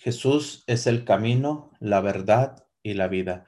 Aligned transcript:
Jesús 0.00 0.64
es 0.66 0.86
el 0.86 1.04
camino, 1.04 1.72
la 1.78 2.00
verdad 2.00 2.66
y 2.82 2.94
la 2.94 3.06
vida. 3.06 3.44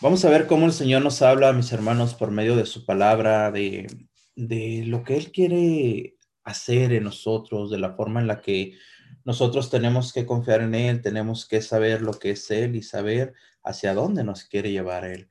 Vamos 0.00 0.24
a 0.24 0.30
ver 0.30 0.46
cómo 0.46 0.64
el 0.64 0.72
Señor 0.72 1.02
nos 1.02 1.20
habla, 1.20 1.52
mis 1.52 1.72
hermanos, 1.72 2.14
por 2.14 2.30
medio 2.30 2.56
de 2.56 2.64
su 2.64 2.86
palabra, 2.86 3.50
de, 3.50 3.86
de 4.34 4.84
lo 4.86 5.04
que 5.04 5.18
Él 5.18 5.30
quiere 5.30 6.16
hacer 6.42 6.94
en 6.94 7.04
nosotros, 7.04 7.70
de 7.70 7.78
la 7.78 7.92
forma 7.92 8.20
en 8.22 8.28
la 8.28 8.40
que 8.40 8.78
nosotros 9.26 9.68
tenemos 9.68 10.14
que 10.14 10.24
confiar 10.24 10.62
en 10.62 10.74
Él, 10.74 11.02
tenemos 11.02 11.46
que 11.46 11.60
saber 11.60 12.00
lo 12.00 12.14
que 12.14 12.30
es 12.30 12.50
Él 12.50 12.74
y 12.74 12.82
saber 12.82 13.34
hacia 13.62 13.92
dónde 13.92 14.24
nos 14.24 14.44
quiere 14.44 14.72
llevar 14.72 15.04
Él. 15.04 15.28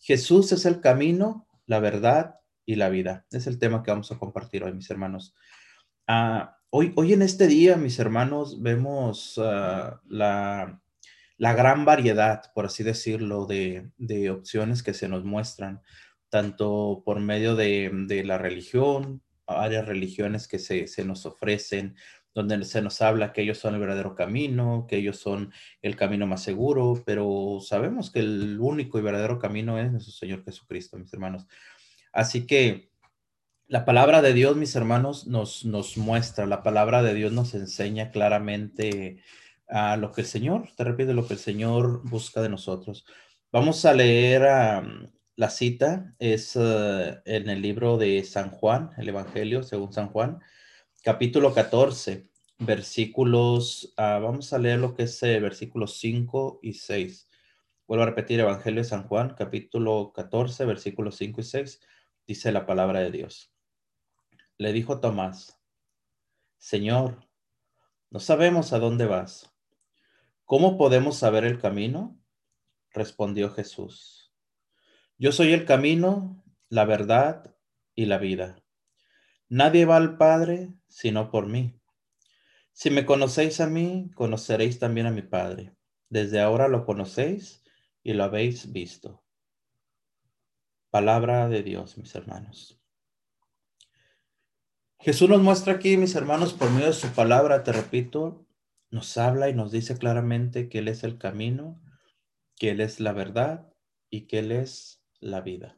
Jesús 0.00 0.52
es 0.52 0.66
el 0.66 0.80
camino, 0.80 1.48
la 1.66 1.80
verdad 1.80 2.36
y 2.64 2.76
la 2.76 2.90
vida. 2.90 3.26
Es 3.32 3.48
el 3.48 3.58
tema 3.58 3.82
que 3.82 3.90
vamos 3.90 4.12
a 4.12 4.18
compartir 4.20 4.62
hoy, 4.62 4.72
mis 4.72 4.88
hermanos. 4.88 5.34
Ah, 6.06 6.58
Hoy, 6.76 7.12
en 7.12 7.22
este 7.22 7.46
día, 7.46 7.76
mis 7.76 8.00
hermanos, 8.00 8.60
vemos 8.60 9.38
ah, 9.40 10.00
la, 10.08 10.80
gran 11.38 11.84
variedad, 11.84 12.50
por 12.52 12.66
así 12.66 12.82
decirlo, 12.82 13.46
de, 13.46 13.92
opciones 14.28 14.82
que 14.82 14.92
se 14.92 15.06
nos 15.08 15.24
muestran, 15.24 15.82
tanto 16.30 17.02
por 17.04 17.20
medio 17.20 17.54
de, 17.54 18.22
la 18.26 18.38
religión, 18.38 19.22
varias 19.46 19.86
religiones 19.86 20.48
que 20.48 20.58
se, 20.58 20.88
se, 20.88 21.04
nos 21.04 21.26
ofrecen, 21.26 21.94
donde 22.34 22.64
se 22.64 22.82
nos 22.82 23.00
habla 23.02 23.32
que 23.32 23.42
ellos 23.42 23.58
son 23.58 23.74
el 23.74 23.80
verdadero 23.80 24.16
camino, 24.16 24.86
que 24.88 24.96
ellos 24.96 25.18
son 25.18 25.52
el 25.80 25.94
camino 25.94 26.26
más 26.26 26.42
seguro, 26.42 27.04
pero 27.06 27.60
sabemos 27.60 28.10
que 28.10 28.18
el 28.18 28.58
único 28.58 28.98
y 28.98 29.02
verdadero 29.02 29.38
camino 29.38 29.78
es 29.78 29.92
nuestro 29.92 30.12
Señor 30.12 30.42
Jesucristo, 30.42 30.98
mis 30.98 31.14
hermanos. 31.14 31.46
Así 32.12 32.48
que 32.48 32.93
la 33.74 33.84
palabra 33.84 34.22
de 34.22 34.32
Dios, 34.34 34.56
mis 34.56 34.76
hermanos, 34.76 35.26
nos, 35.26 35.64
nos 35.64 35.96
muestra, 35.96 36.46
la 36.46 36.62
palabra 36.62 37.02
de 37.02 37.12
Dios 37.12 37.32
nos 37.32 37.54
enseña 37.54 38.12
claramente 38.12 39.20
a 39.66 39.96
lo 39.96 40.12
que 40.12 40.20
el 40.20 40.28
Señor, 40.28 40.68
te 40.76 40.84
repito, 40.84 41.12
lo 41.12 41.26
que 41.26 41.34
el 41.34 41.40
Señor 41.40 42.08
busca 42.08 42.40
de 42.40 42.48
nosotros. 42.48 43.04
Vamos 43.50 43.84
a 43.84 43.92
leer 43.92 44.42
la 45.34 45.50
cita, 45.50 46.14
es 46.20 46.54
eh, 46.54 47.20
en 47.24 47.50
el 47.50 47.62
libro 47.62 47.98
de 47.98 48.22
San 48.22 48.50
Juan, 48.50 48.90
el 48.96 49.08
Evangelio 49.08 49.64
según 49.64 49.92
San 49.92 50.06
Juan, 50.06 50.38
capítulo 51.02 51.52
14, 51.52 52.28
versículos, 52.60 53.92
ah, 53.96 54.20
vamos 54.22 54.52
a 54.52 54.58
leer 54.60 54.78
lo 54.78 54.94
que 54.94 55.02
es 55.02 55.20
eh, 55.24 55.40
versículos 55.40 55.96
5 55.98 56.60
y 56.62 56.74
6. 56.74 57.28
Vuelvo 57.88 58.04
a 58.04 58.06
repetir, 58.06 58.38
Evangelio 58.38 58.82
de 58.82 58.88
San 58.88 59.08
Juan, 59.08 59.34
capítulo 59.36 60.12
14, 60.14 60.64
versículos 60.64 61.16
5 61.16 61.40
y 61.40 61.44
6, 61.44 61.80
dice 62.24 62.52
la 62.52 62.66
palabra 62.66 63.00
de 63.00 63.10
Dios. 63.10 63.53
Le 64.56 64.72
dijo 64.72 65.00
Tomás, 65.00 65.60
Señor, 66.58 67.28
no 68.10 68.20
sabemos 68.20 68.72
a 68.72 68.78
dónde 68.78 69.06
vas. 69.06 69.52
¿Cómo 70.44 70.78
podemos 70.78 71.16
saber 71.16 71.44
el 71.44 71.60
camino? 71.60 72.16
Respondió 72.92 73.50
Jesús. 73.50 74.32
Yo 75.18 75.32
soy 75.32 75.52
el 75.52 75.64
camino, 75.64 76.44
la 76.68 76.84
verdad 76.84 77.56
y 77.96 78.06
la 78.06 78.18
vida. 78.18 78.62
Nadie 79.48 79.86
va 79.86 79.96
al 79.96 80.16
Padre 80.16 80.72
sino 80.86 81.32
por 81.32 81.48
mí. 81.48 81.80
Si 82.72 82.90
me 82.90 83.04
conocéis 83.04 83.60
a 83.60 83.66
mí, 83.66 84.12
conoceréis 84.14 84.78
también 84.78 85.08
a 85.08 85.10
mi 85.10 85.22
Padre. 85.22 85.74
Desde 86.08 86.40
ahora 86.40 86.68
lo 86.68 86.84
conocéis 86.84 87.64
y 88.04 88.12
lo 88.12 88.22
habéis 88.22 88.72
visto. 88.72 89.24
Palabra 90.90 91.48
de 91.48 91.64
Dios, 91.64 91.98
mis 91.98 92.14
hermanos. 92.14 92.83
Jesús 95.04 95.28
nos 95.28 95.42
muestra 95.42 95.74
aquí, 95.74 95.98
mis 95.98 96.14
hermanos, 96.14 96.54
por 96.54 96.70
medio 96.70 96.86
de 96.86 96.94
su 96.94 97.08
palabra, 97.08 97.62
te 97.62 97.72
repito, 97.72 98.46
nos 98.90 99.18
habla 99.18 99.50
y 99.50 99.54
nos 99.54 99.70
dice 99.70 99.98
claramente 99.98 100.70
que 100.70 100.78
Él 100.78 100.88
es 100.88 101.04
el 101.04 101.18
camino, 101.18 101.78
que 102.56 102.70
Él 102.70 102.80
es 102.80 103.00
la 103.00 103.12
verdad 103.12 103.70
y 104.08 104.22
que 104.22 104.38
Él 104.38 104.50
es 104.50 105.04
la 105.20 105.42
vida. 105.42 105.76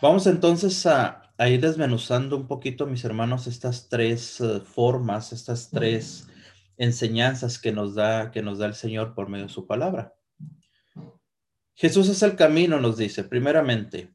Vamos 0.00 0.26
entonces 0.26 0.86
a, 0.86 1.34
ir 1.38 1.60
desmenuzando 1.60 2.34
un 2.34 2.46
poquito, 2.46 2.86
mis 2.86 3.04
hermanos, 3.04 3.46
estas 3.46 3.90
tres 3.90 4.40
eh, 4.40 4.60
formas, 4.60 5.34
estas 5.34 5.68
tres 5.68 6.28
enseñanzas 6.78 7.58
que 7.58 7.72
nos 7.72 7.94
da, 7.94 8.30
que 8.30 8.40
nos 8.40 8.56
da 8.56 8.64
el 8.64 8.74
Señor 8.74 9.14
por 9.14 9.28
medio 9.28 9.48
de 9.48 9.52
su 9.52 9.66
palabra. 9.66 10.14
Jesús 11.74 12.08
es 12.08 12.22
el 12.22 12.36
camino, 12.36 12.80
nos 12.80 12.96
dice, 12.96 13.22
primeramente. 13.22 14.14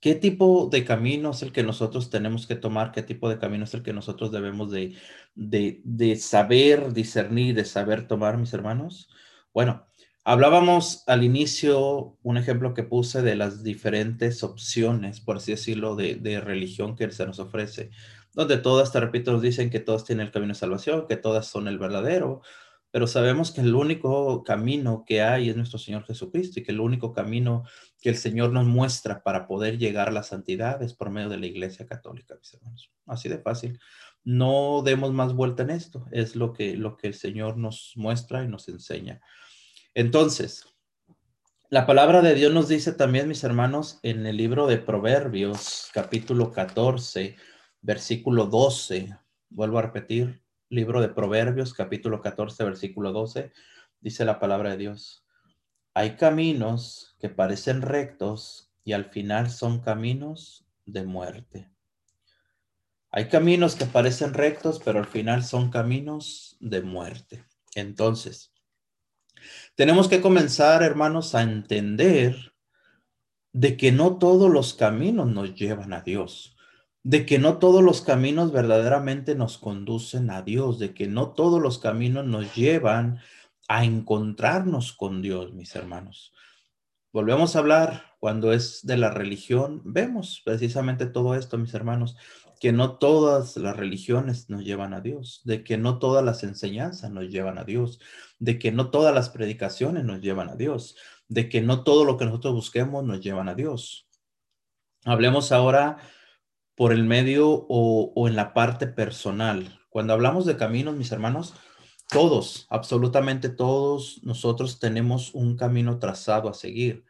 ¿Qué 0.00 0.14
tipo 0.14 0.68
de 0.70 0.84
camino 0.84 1.30
es 1.30 1.42
el 1.42 1.52
que 1.52 1.64
nosotros 1.64 2.08
tenemos 2.08 2.46
que 2.46 2.54
tomar? 2.54 2.92
¿Qué 2.92 3.02
tipo 3.02 3.28
de 3.28 3.38
camino 3.38 3.64
es 3.64 3.74
el 3.74 3.82
que 3.82 3.92
nosotros 3.92 4.30
debemos 4.30 4.70
de, 4.70 4.94
de, 5.34 6.16
saber 6.16 6.92
discernir, 6.92 7.56
de 7.56 7.64
saber 7.64 8.06
tomar, 8.06 8.38
mis 8.38 8.52
hermanos? 8.52 9.08
Bueno, 9.52 9.86
hablábamos 10.22 11.02
al 11.08 11.24
inicio, 11.24 12.16
un 12.22 12.36
ejemplo 12.36 12.74
que 12.74 12.84
puse 12.84 13.22
de 13.22 13.34
las 13.34 13.64
diferentes 13.64 14.44
opciones, 14.44 15.20
por 15.20 15.38
así 15.38 15.50
decirlo, 15.52 15.96
de, 15.96 16.14
de 16.14 16.40
religión 16.40 16.94
que 16.94 17.10
se 17.10 17.26
nos 17.26 17.40
ofrece, 17.40 17.90
donde 18.34 18.58
todas, 18.58 18.92
te 18.92 19.00
repito, 19.00 19.32
nos 19.32 19.42
dicen 19.42 19.68
que 19.68 19.80
todas 19.80 20.04
tienen 20.04 20.26
el 20.26 20.32
camino 20.32 20.52
de 20.52 20.60
salvación, 20.60 21.06
que 21.08 21.16
todas 21.16 21.48
son 21.48 21.66
el 21.66 21.78
verdadero, 21.78 22.42
pero 22.90 23.06
sabemos 23.06 23.50
que 23.50 23.60
el 23.60 23.74
único 23.74 24.42
camino 24.42 25.04
que 25.06 25.22
hay 25.22 25.50
es 25.50 25.56
nuestro 25.56 25.78
Señor 25.78 26.04
Jesucristo 26.04 26.58
y 26.58 26.62
que 26.62 26.72
el 26.72 26.80
único 26.80 27.12
camino 27.12 27.64
que 28.00 28.08
el 28.08 28.16
Señor 28.16 28.52
nos 28.52 28.66
muestra 28.66 29.22
para 29.22 29.46
poder 29.46 29.78
llegar 29.78 30.08
a 30.08 30.12
la 30.12 30.22
santidad 30.22 30.82
es 30.82 30.94
por 30.94 31.10
medio 31.10 31.28
de 31.28 31.38
la 31.38 31.46
Iglesia 31.46 31.86
Católica, 31.86 32.34
mis 32.36 32.54
hermanos. 32.54 32.90
Así 33.06 33.28
de 33.28 33.38
fácil. 33.38 33.78
No 34.24 34.82
demos 34.84 35.12
más 35.12 35.34
vuelta 35.34 35.62
en 35.62 35.70
esto, 35.70 36.06
es 36.12 36.34
lo 36.34 36.52
que, 36.52 36.76
lo 36.76 36.96
que 36.96 37.08
el 37.08 37.14
Señor 37.14 37.56
nos 37.56 37.92
muestra 37.96 38.42
y 38.42 38.48
nos 38.48 38.68
enseña. 38.68 39.20
Entonces, 39.94 40.64
la 41.70 41.86
palabra 41.86 42.22
de 42.22 42.34
Dios 42.34 42.52
nos 42.54 42.68
dice 42.68 42.92
también, 42.92 43.28
mis 43.28 43.44
hermanos, 43.44 44.00
en 44.02 44.24
el 44.26 44.38
libro 44.38 44.66
de 44.66 44.78
Proverbios, 44.78 45.90
capítulo 45.92 46.50
14, 46.50 47.36
versículo 47.82 48.46
12, 48.46 49.14
vuelvo 49.50 49.78
a 49.78 49.82
repetir, 49.82 50.42
libro 50.70 51.00
de 51.00 51.08
Proverbios, 51.08 51.72
capítulo 51.72 52.20
14, 52.20 52.64
versículo 52.64 53.12
12, 53.12 53.52
dice 54.00 54.24
la 54.24 54.38
palabra 54.38 54.70
de 54.70 54.76
Dios. 54.76 55.24
Hay 55.94 56.16
caminos 56.16 57.16
que 57.20 57.28
parecen 57.28 57.82
rectos 57.82 58.70
y 58.84 58.92
al 58.92 59.06
final 59.06 59.50
son 59.50 59.80
caminos 59.80 60.66
de 60.84 61.04
muerte. 61.04 61.70
Hay 63.10 63.28
caminos 63.28 63.74
que 63.74 63.86
parecen 63.86 64.34
rectos, 64.34 64.80
pero 64.84 64.98
al 64.98 65.06
final 65.06 65.42
son 65.42 65.70
caminos 65.70 66.56
de 66.60 66.82
muerte. 66.82 67.44
Entonces, 67.74 68.52
tenemos 69.74 70.08
que 70.08 70.20
comenzar, 70.20 70.82
hermanos, 70.82 71.34
a 71.34 71.42
entender 71.42 72.52
de 73.52 73.76
que 73.76 73.92
no 73.92 74.18
todos 74.18 74.50
los 74.50 74.74
caminos 74.74 75.26
nos 75.28 75.54
llevan 75.54 75.94
a 75.94 76.02
Dios 76.02 76.57
de 77.02 77.26
que 77.26 77.38
no 77.38 77.58
todos 77.58 77.82
los 77.82 78.02
caminos 78.02 78.52
verdaderamente 78.52 79.34
nos 79.34 79.58
conducen 79.58 80.30
a 80.30 80.42
Dios, 80.42 80.78
de 80.78 80.94
que 80.94 81.06
no 81.06 81.30
todos 81.30 81.60
los 81.60 81.78
caminos 81.78 82.26
nos 82.26 82.54
llevan 82.54 83.20
a 83.68 83.84
encontrarnos 83.84 84.92
con 84.92 85.22
Dios, 85.22 85.52
mis 85.52 85.74
hermanos. 85.76 86.32
Volvemos 87.12 87.56
a 87.56 87.60
hablar 87.60 88.14
cuando 88.18 88.52
es 88.52 88.84
de 88.84 88.96
la 88.96 89.10
religión, 89.10 89.80
vemos 89.84 90.42
precisamente 90.44 91.06
todo 91.06 91.34
esto, 91.34 91.56
mis 91.56 91.72
hermanos, 91.74 92.16
que 92.60 92.72
no 92.72 92.98
todas 92.98 93.56
las 93.56 93.76
religiones 93.76 94.50
nos 94.50 94.64
llevan 94.64 94.92
a 94.92 95.00
Dios, 95.00 95.42
de 95.44 95.62
que 95.62 95.78
no 95.78 95.98
todas 95.98 96.24
las 96.24 96.42
enseñanzas 96.42 97.10
nos 97.10 97.28
llevan 97.28 97.58
a 97.58 97.64
Dios, 97.64 98.00
de 98.38 98.58
que 98.58 98.72
no 98.72 98.90
todas 98.90 99.14
las 99.14 99.30
predicaciones 99.30 100.04
nos 100.04 100.20
llevan 100.20 100.48
a 100.48 100.56
Dios, 100.56 100.96
de 101.28 101.48
que 101.48 101.60
no 101.60 101.84
todo 101.84 102.04
lo 102.04 102.16
que 102.16 102.24
nosotros 102.24 102.54
busquemos 102.54 103.04
nos 103.04 103.20
llevan 103.20 103.48
a 103.48 103.54
Dios. 103.54 104.08
Hablemos 105.04 105.52
ahora 105.52 105.98
por 106.78 106.92
el 106.92 107.02
medio 107.02 107.66
o, 107.68 108.28
en 108.28 108.36
la 108.36 108.54
parte 108.54 108.86
personal. 108.86 109.80
Cuando 109.90 110.12
hablamos 110.12 110.46
de 110.46 110.56
caminos, 110.56 110.94
mis 110.94 111.10
hermanos, 111.10 111.54
todos, 112.08 112.68
absolutamente 112.70 113.48
todos 113.48 114.20
nosotros 114.22 114.78
tenemos 114.78 115.34
un 115.34 115.56
camino 115.56 115.98
trazado 115.98 116.48
a 116.48 116.54
seguir. 116.54 117.04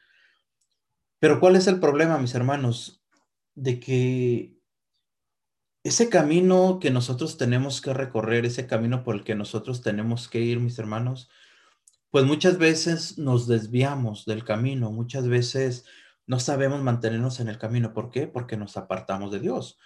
Pero 1.19 1.39
¿cuál 1.39 1.55
es 1.55 1.67
el 1.67 1.81
problema, 1.81 2.17
mis 2.17 2.35
hermanos? 2.35 3.05
De 3.55 3.79
que 3.79 4.57
ese 5.85 6.09
camino 6.09 6.79
que 6.81 6.91
nosotros 6.91 7.37
tenemos 7.37 7.83
que 7.83 7.93
recorrer, 7.93 8.47
ese 8.47 8.67
camino 8.67 9.05
por 9.05 9.17
el 9.17 9.23
que 9.23 9.35
nosotros 9.35 9.83
tenemos 9.83 10.29
que 10.29 10.41
ir, 10.41 10.61
mis 10.61 10.79
hermanos, 10.79 11.29
pues 12.11 12.25
muchas 12.25 12.57
veces 12.57 13.19
nos 13.19 13.47
desviamos 13.47 14.25
del 14.25 14.45
camino, 14.45 14.91
muchas 14.93 15.29
veces 15.29 15.85
no 16.29 16.39
sabemos 16.39 16.81
mantenernos 16.83 17.41
en 17.41 17.49
el 17.49 17.59
camino. 17.59 17.93
¿Por 17.93 18.11
qué? 18.11 18.29
Porque 18.29 18.57
nos 18.57 18.77
apartamos 18.77 19.33
de 19.33 19.41
Dios. 19.41 19.79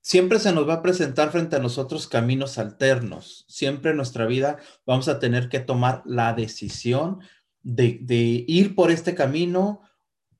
Siempre 0.00 0.38
se 0.38 0.52
nos 0.52 0.66
va 0.66 0.74
a 0.74 0.82
presentar 0.82 1.30
frente 1.30 1.56
a 1.56 1.60
nosotros 1.60 2.08
caminos 2.08 2.56
alternos. 2.56 3.44
Siempre 3.48 3.90
en 3.90 3.98
nuestra 3.98 4.24
vida 4.26 4.56
vamos 4.86 5.08
a 5.08 5.18
tener 5.20 5.50
que 5.50 5.60
tomar 5.60 6.02
la 6.06 6.32
decisión 6.32 7.20
de, 7.62 7.98
de 8.00 8.44
ir 8.48 8.74
por 8.74 8.90
este 8.90 9.14
camino 9.14 9.82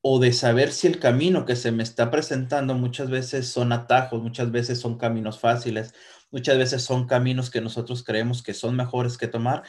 o 0.01 0.19
de 0.19 0.33
saber 0.33 0.73
si 0.73 0.87
el 0.87 0.99
camino 0.99 1.45
que 1.45 1.57
se 1.57 1.73
me 1.73 1.83
está 1.83 2.11
presentando 2.11 2.75
muchas 2.75 3.11
veces 3.11 3.49
son 3.49 3.73
atajos, 3.73 4.23
muchas 4.23 4.51
veces 4.51 4.81
son 4.81 4.97
caminos 4.97 5.39
fáciles, 5.39 5.93
muchas 6.31 6.57
veces 6.57 6.83
son 6.83 7.07
caminos 7.07 7.51
que 7.51 7.61
nosotros 7.61 8.03
creemos 8.03 8.43
que 8.43 8.55
son 8.55 8.77
mejores 8.77 9.19
que 9.19 9.29
tomar 9.29 9.65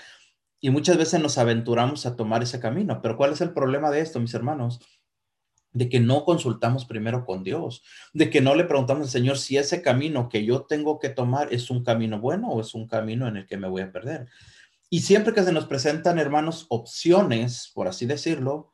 y 0.62 0.70
muchas 0.70 0.98
veces 0.98 1.22
nos 1.22 1.38
aventuramos 1.38 2.06
a 2.06 2.16
tomar 2.16 2.44
ese 2.44 2.62
camino. 2.62 3.02
Pero 3.02 3.18
¿cuál 3.18 3.34
es 3.34 3.42
el 3.42 3.52
problema 3.52 3.92
de 3.92 4.00
esto, 4.00 4.22
mis 4.22 4.34
hermanos? 4.34 4.80
De 5.72 5.88
que 5.88 6.00
no 6.00 6.26
consultamos 6.26 6.86
primero 6.86 7.26
con 7.26 7.44
Dios, 7.44 7.84
de 8.14 8.30
que 8.30 8.42
no 8.42 8.56
le 8.56 8.64
preguntamos 8.64 9.04
al 9.04 9.10
Señor 9.10 9.38
si 9.38 9.58
ese 9.58 9.82
camino 9.82 10.28
que 10.28 10.44
yo 10.44 10.64
tengo 10.64 11.00
que 11.00 11.10
tomar 11.10 11.54
es 11.54 11.70
un 11.70 11.84
camino 11.84 12.20
bueno 12.20 12.50
o 12.50 12.62
es 12.62 12.74
un 12.74 12.88
camino 12.88 13.28
en 13.28 13.38
el 13.38 13.48
que 13.48 13.58
me 13.58 13.68
voy 13.68 13.84
a 13.84 13.92
perder. 13.92 14.28
Y 14.90 15.02
siempre 15.02 15.34
que 15.34 15.44
se 15.44 15.52
nos 15.52 15.66
presentan, 15.66 16.18
hermanos, 16.18 16.66
opciones, 16.70 17.72
por 17.76 17.88
así 17.88 18.08
decirlo, 18.08 18.74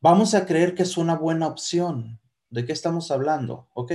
vamos 0.00 0.34
a 0.34 0.44
creer 0.44 0.74
que 0.74 0.82
es 0.82 0.98
una 0.98 1.14
buena 1.16 1.46
opción. 1.46 2.20
¿De 2.50 2.66
qué 2.66 2.72
estamos 2.72 3.10
hablando? 3.10 3.68
Ok, 3.74 3.92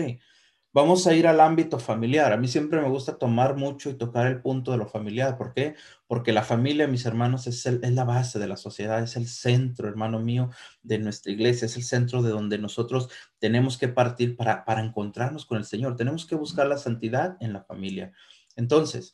vamos 0.74 1.08
a 1.08 1.14
ir 1.14 1.28
al 1.28 1.40
ámbito 1.40 1.80
familiar. 1.80 2.34
A 2.34 2.38
mí 2.38 2.48
siempre 2.48 2.82
me 2.82 2.90
gusta 2.90 3.18
tomar 3.18 3.56
mucho 3.56 3.90
y 3.90 3.96
tocar 3.96 4.28
el 4.28 4.42
punto 4.42 4.72
de 4.72 4.78
lo 4.78 4.88
familiar. 4.88 5.38
¿Por 5.38 5.54
qué? 5.54 5.76
Porque 6.08 6.34
la 6.34 6.44
familia, 6.44 6.88
mis 6.88 7.06
hermanos, 7.06 7.48
es, 7.48 7.66
es 7.66 7.94
la 7.94 8.04
base 8.04 8.40
de 8.40 8.48
la 8.48 8.58
sociedad, 8.58 9.02
es 9.04 9.16
el 9.16 9.28
centro, 9.28 9.88
hermano 9.88 10.20
mío, 10.20 10.50
de 10.84 11.00
nuestra 11.00 11.32
iglesia, 11.32 11.66
es 11.66 11.76
el 11.76 11.84
centro 11.84 12.22
de 12.22 12.32
donde 12.32 12.58
nosotros 12.58 13.10
tenemos 13.40 13.78
que 13.78 13.88
partir 13.88 14.36
para, 14.36 14.66
para 14.66 14.84
encontrarnos 14.84 15.46
con 15.46 15.58
el 15.58 15.66
Señor. 15.66 15.96
Tenemos 15.96 16.26
que 16.26 16.36
buscar 16.36 16.68
la 16.68 16.78
santidad 16.78 17.38
en 17.40 17.54
la 17.54 17.64
familia. 17.64 18.14
Entonces, 18.56 19.14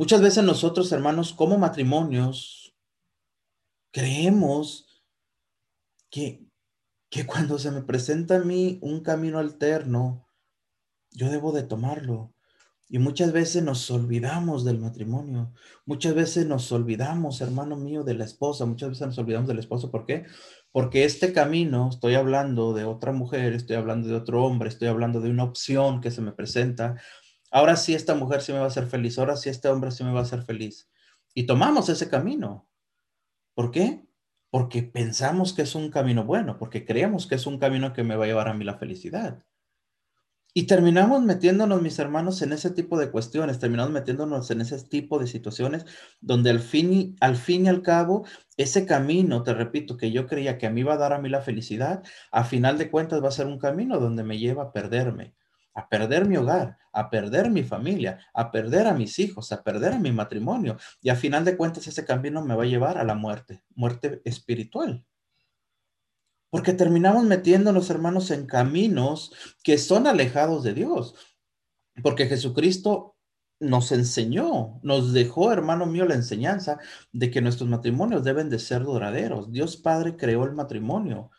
Muchas 0.00 0.22
veces 0.22 0.42
nosotros, 0.44 0.90
hermanos, 0.92 1.34
como 1.34 1.58
matrimonios, 1.58 2.74
creemos 3.90 5.04
que, 6.08 6.49
que 7.10 7.26
cuando 7.26 7.58
se 7.58 7.70
me 7.72 7.82
presenta 7.82 8.36
a 8.36 8.44
mí 8.44 8.78
un 8.82 9.00
camino 9.02 9.38
alterno, 9.38 10.28
yo 11.10 11.28
debo 11.28 11.52
de 11.52 11.64
tomarlo. 11.64 12.32
Y 12.88 12.98
muchas 12.98 13.32
veces 13.32 13.62
nos 13.62 13.88
olvidamos 13.90 14.64
del 14.64 14.78
matrimonio. 14.78 15.52
Muchas 15.86 16.14
veces 16.14 16.46
nos 16.46 16.72
olvidamos, 16.72 17.40
hermano 17.40 17.76
mío, 17.76 18.02
de 18.02 18.14
la 18.14 18.24
esposa. 18.24 18.66
Muchas 18.66 18.90
veces 18.90 19.06
nos 19.06 19.18
olvidamos 19.18 19.48
del 19.48 19.60
esposo. 19.60 19.92
¿Por 19.92 20.06
qué? 20.06 20.26
Porque 20.72 21.04
este 21.04 21.32
camino, 21.32 21.88
estoy 21.90 22.14
hablando 22.14 22.72
de 22.72 22.84
otra 22.84 23.12
mujer, 23.12 23.52
estoy 23.52 23.76
hablando 23.76 24.08
de 24.08 24.14
otro 24.14 24.44
hombre, 24.44 24.68
estoy 24.68 24.88
hablando 24.88 25.20
de 25.20 25.30
una 25.30 25.44
opción 25.44 26.00
que 26.00 26.10
se 26.10 26.20
me 26.20 26.32
presenta, 26.32 26.96
ahora 27.50 27.76
sí 27.76 27.94
esta 27.94 28.14
mujer 28.14 28.40
sí 28.40 28.52
me 28.52 28.58
va 28.58 28.64
a 28.64 28.68
hacer 28.68 28.86
feliz, 28.86 29.18
ahora 29.18 29.36
sí 29.36 29.48
este 29.48 29.68
hombre 29.68 29.90
sí 29.90 30.04
me 30.04 30.12
va 30.12 30.20
a 30.20 30.22
hacer 30.22 30.42
feliz. 30.42 30.88
Y 31.34 31.46
tomamos 31.46 31.88
ese 31.88 32.08
camino. 32.08 32.68
¿Por 33.54 33.70
qué? 33.70 34.04
Porque 34.50 34.82
pensamos 34.82 35.52
que 35.52 35.62
es 35.62 35.74
un 35.74 35.90
camino 35.90 36.24
bueno, 36.24 36.58
porque 36.58 36.84
creemos 36.84 37.26
que 37.26 37.36
es 37.36 37.46
un 37.46 37.58
camino 37.58 37.92
que 37.92 38.02
me 38.04 38.16
va 38.16 38.24
a 38.24 38.28
llevar 38.28 38.48
a 38.48 38.54
mí 38.54 38.64
la 38.64 38.78
felicidad. 38.78 39.44
Y 40.52 40.66
terminamos 40.66 41.22
metiéndonos, 41.22 41.80
mis 41.80 41.98
hermanos, 42.00 42.42
en 42.42 42.52
ese 42.52 42.70
tipo 42.70 42.98
de 42.98 43.12
cuestiones, 43.12 43.60
terminamos 43.60 43.92
metiéndonos 43.92 44.50
en 44.50 44.60
ese 44.60 44.82
tipo 44.82 45.20
de 45.20 45.28
situaciones 45.28 45.86
donde 46.20 46.50
al 46.50 46.58
fin 46.58 46.92
y 46.92 47.16
al, 47.20 47.36
fin 47.36 47.66
y 47.66 47.68
al 47.68 47.82
cabo, 47.82 48.26
ese 48.56 48.84
camino, 48.84 49.44
te 49.44 49.54
repito, 49.54 49.96
que 49.96 50.10
yo 50.10 50.26
creía 50.26 50.58
que 50.58 50.66
a 50.66 50.70
mí 50.70 50.80
iba 50.80 50.94
a 50.94 50.96
dar 50.96 51.12
a 51.12 51.20
mí 51.20 51.28
la 51.28 51.42
felicidad, 51.42 52.02
a 52.32 52.42
final 52.44 52.78
de 52.78 52.90
cuentas 52.90 53.22
va 53.22 53.28
a 53.28 53.32
ser 53.32 53.46
un 53.46 53.58
camino 53.60 54.00
donde 54.00 54.24
me 54.24 54.38
lleva 54.38 54.64
a 54.64 54.72
perderme, 54.72 55.34
a 55.74 55.88
perder 55.88 56.26
mi 56.26 56.36
hogar, 56.36 56.78
a 56.92 57.10
perder 57.10 57.50
mi 57.50 57.62
familia, 57.62 58.18
a 58.34 58.50
perder 58.50 58.86
a 58.86 58.94
mis 58.94 59.18
hijos, 59.18 59.52
a 59.52 59.62
perder 59.62 59.94
a 59.94 59.98
mi 59.98 60.12
matrimonio. 60.12 60.76
Y 61.00 61.10
a 61.10 61.16
final 61.16 61.44
de 61.44 61.56
cuentas 61.56 61.86
ese 61.86 62.04
camino 62.04 62.44
me 62.44 62.54
va 62.54 62.64
a 62.64 62.66
llevar 62.66 62.98
a 62.98 63.04
la 63.04 63.14
muerte, 63.14 63.62
muerte 63.74 64.20
espiritual. 64.24 65.04
Porque 66.50 66.72
terminamos 66.72 67.24
metiéndonos, 67.24 67.90
hermanos, 67.90 68.30
en 68.32 68.46
caminos 68.46 69.32
que 69.62 69.78
son 69.78 70.06
alejados 70.06 70.64
de 70.64 70.74
Dios. 70.74 71.14
Porque 72.02 72.26
Jesucristo 72.26 73.16
nos 73.60 73.92
enseñó, 73.92 74.80
nos 74.82 75.12
dejó, 75.12 75.52
hermano 75.52 75.86
mío, 75.86 76.06
la 76.06 76.14
enseñanza 76.14 76.78
de 77.12 77.30
que 77.30 77.42
nuestros 77.42 77.68
matrimonios 77.68 78.24
deben 78.24 78.48
de 78.48 78.58
ser 78.58 78.82
duraderos. 78.82 79.52
Dios 79.52 79.76
Padre 79.76 80.16
creó 80.16 80.44
el 80.44 80.52
matrimonio 80.52 81.30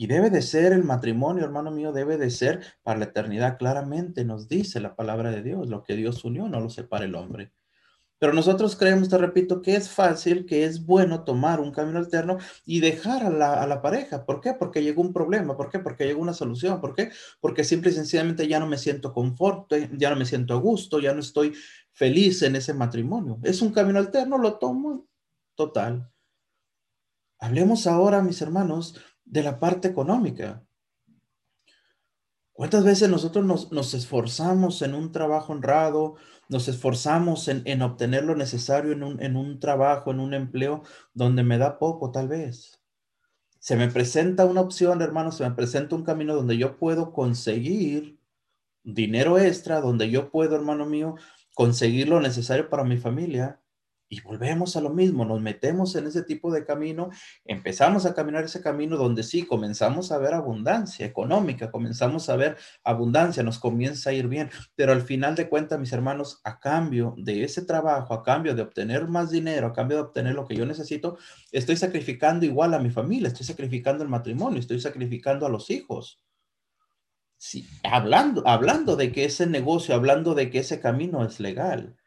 y 0.00 0.06
debe 0.06 0.30
de 0.30 0.42
ser 0.42 0.72
el 0.72 0.84
matrimonio, 0.84 1.44
hermano 1.44 1.72
mío, 1.72 1.92
debe 1.92 2.16
de 2.18 2.30
ser 2.30 2.62
para 2.84 3.00
la 3.00 3.06
eternidad. 3.06 3.58
Claramente 3.58 4.24
nos 4.24 4.48
dice 4.48 4.78
la 4.78 4.94
palabra 4.94 5.32
de 5.32 5.42
Dios, 5.42 5.68
lo 5.68 5.82
que 5.82 5.96
Dios 5.96 6.24
unió 6.24 6.48
no 6.48 6.60
lo 6.60 6.70
separa 6.70 7.04
el 7.04 7.16
hombre. 7.16 7.52
Pero 8.20 8.32
nosotros 8.32 8.76
creemos, 8.76 9.08
te 9.08 9.18
repito, 9.18 9.60
que 9.60 9.74
es 9.74 9.90
fácil, 9.90 10.46
que 10.46 10.64
es 10.64 10.86
bueno 10.86 11.24
tomar 11.24 11.58
un 11.58 11.72
camino 11.72 11.98
alterno 11.98 12.38
y 12.64 12.78
dejar 12.78 13.24
a 13.24 13.66
la, 13.66 13.82
pareja. 13.82 14.24
¿Por 14.24 14.40
qué? 14.40 14.54
Porque 14.54 14.84
llegó 14.84 15.02
un 15.02 15.12
problema. 15.12 15.56
¿Por 15.56 15.68
qué? 15.68 15.80
Porque 15.80 16.06
llegó 16.06 16.22
una 16.22 16.32
solución. 16.32 16.80
¿Por 16.80 16.94
qué? 16.94 17.10
Porque 17.40 17.64
simple 17.64 17.90
y 17.90 17.94
sencillamente 17.94 18.46
ya 18.46 18.60
no 18.60 18.68
me 18.68 18.78
siento 18.78 19.12
confort, 19.12 19.72
ya 19.96 20.10
no 20.10 20.16
me 20.16 20.26
siento 20.26 20.54
a 20.54 20.58
gusto, 20.58 21.00
ya 21.00 21.12
no 21.12 21.20
estoy 21.20 21.54
feliz 21.90 22.42
en 22.42 22.54
ese 22.54 22.72
matrimonio. 22.72 23.40
Es 23.42 23.62
un 23.62 23.72
camino 23.72 23.98
alterno, 23.98 24.38
lo 24.38 24.58
tomo 24.58 25.08
total. 25.56 26.08
Hablemos 27.40 27.86
ahora, 27.86 28.20
mis 28.20 28.42
hermanos, 28.42 28.96
de 29.30 29.42
la 29.42 29.58
parte 29.60 29.88
económica. 29.88 30.64
¿Cuántas 32.52 32.82
veces 32.84 33.08
nosotros 33.08 33.70
nos, 33.70 33.94
esforzamos 33.94 34.82
en 34.82 34.94
un 34.94 35.12
trabajo 35.12 35.52
honrado, 35.52 36.16
nos 36.48 36.66
esforzamos 36.66 37.46
en, 37.46 37.82
obtener 37.82 38.24
lo 38.24 38.34
necesario 38.34 38.92
en 38.92 39.04
un, 39.04 39.22
en 39.22 39.36
un 39.36 39.60
trabajo, 39.60 40.10
en 40.10 40.18
un 40.18 40.34
empleo 40.34 40.82
donde 41.14 41.44
me 41.44 41.58
da 41.58 41.78
poco 41.78 42.10
tal 42.10 42.26
vez? 42.26 42.82
Se 43.60 43.76
me 43.76 43.88
presenta 43.88 44.44
una 44.44 44.60
opción, 44.60 45.02
hermano, 45.02 45.30
se 45.30 45.48
me 45.48 45.54
presenta 45.54 45.94
un 45.94 46.04
camino 46.04 46.34
donde 46.34 46.58
yo 46.58 46.78
puedo 46.78 47.12
conseguir 47.12 48.18
dinero 48.82 49.38
extra, 49.38 49.80
donde 49.80 50.10
yo 50.10 50.30
puedo, 50.32 50.56
hermano 50.56 50.84
mío, 50.86 51.14
conseguir 51.54 52.08
lo 52.08 52.20
necesario 52.20 52.68
para 52.68 52.82
mi 52.82 52.96
familia 52.96 53.60
y 54.08 54.20
volvemos 54.20 54.76
a 54.76 54.80
lo 54.80 54.90
mismo, 54.90 55.24
nos 55.24 55.40
metemos 55.40 55.94
en 55.96 56.06
ese 56.06 56.22
tipo 56.22 56.50
de 56.50 56.64
camino, 56.64 57.10
empezamos 57.44 58.06
a 58.06 58.14
caminar 58.14 58.44
ese 58.44 58.62
camino 58.62 58.96
donde 58.96 59.22
sí, 59.22 59.44
comenzamos 59.44 60.12
a 60.12 60.18
ver 60.18 60.34
abundancia 60.34 61.04
económica, 61.04 61.70
comenzamos 61.70 62.28
a 62.28 62.36
ver 62.36 62.56
abundancia, 62.84 63.42
nos 63.42 63.58
comienza 63.58 64.10
a 64.10 64.14
ir 64.14 64.28
bien, 64.28 64.50
pero 64.74 64.92
al 64.92 65.02
final 65.02 65.34
de 65.34 65.48
cuentas, 65.48 65.78
mis 65.78 65.92
hermanos, 65.92 66.40
a 66.44 66.58
cambio 66.58 67.14
de 67.18 67.44
ese 67.44 67.62
trabajo, 67.62 68.14
a 68.14 68.22
cambio 68.22 68.54
de 68.54 68.62
obtener 68.62 69.08
más 69.08 69.30
dinero, 69.30 69.66
a 69.66 69.72
cambio 69.72 69.98
de 69.98 70.02
obtener 70.04 70.34
lo 70.34 70.46
que 70.46 70.56
yo 70.56 70.64
necesito, 70.64 71.18
estoy 71.52 71.76
sacrificando 71.76 72.46
igual 72.46 72.72
a 72.74 72.78
mi 72.78 72.90
familia, 72.90 73.28
estoy 73.28 73.46
sacrificando 73.46 74.02
el 74.02 74.08
matrimonio, 74.08 74.58
estoy 74.58 74.80
sacrificando 74.80 75.44
a 75.44 75.50
los 75.50 75.70
hijos. 75.70 76.22
Sí, 77.36 77.68
hablando, 77.84 78.42
hablando 78.48 78.96
de 78.96 79.12
que 79.12 79.24
ese 79.24 79.46
negocio, 79.46 79.94
hablando 79.94 80.34
de 80.34 80.50
que 80.50 80.58
ese 80.58 80.80
camino 80.80 81.24
es 81.24 81.38
legal. 81.38 81.97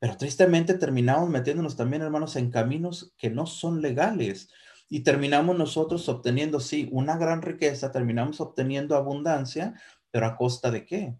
Pero 0.00 0.16
tristemente 0.16 0.74
terminamos 0.74 1.28
metiéndonos 1.28 1.76
también, 1.76 2.02
hermanos, 2.02 2.34
en 2.36 2.50
caminos 2.50 3.14
que 3.18 3.30
no 3.30 3.46
son 3.46 3.82
legales. 3.82 4.48
Y 4.88 5.00
terminamos 5.00 5.56
nosotros 5.56 6.08
obteniendo, 6.08 6.58
sí, 6.58 6.88
una 6.90 7.16
gran 7.16 7.42
riqueza, 7.42 7.92
terminamos 7.92 8.40
obteniendo 8.40 8.96
abundancia, 8.96 9.74
pero 10.10 10.26
a 10.26 10.36
costa 10.36 10.70
de 10.70 10.86
qué? 10.86 11.16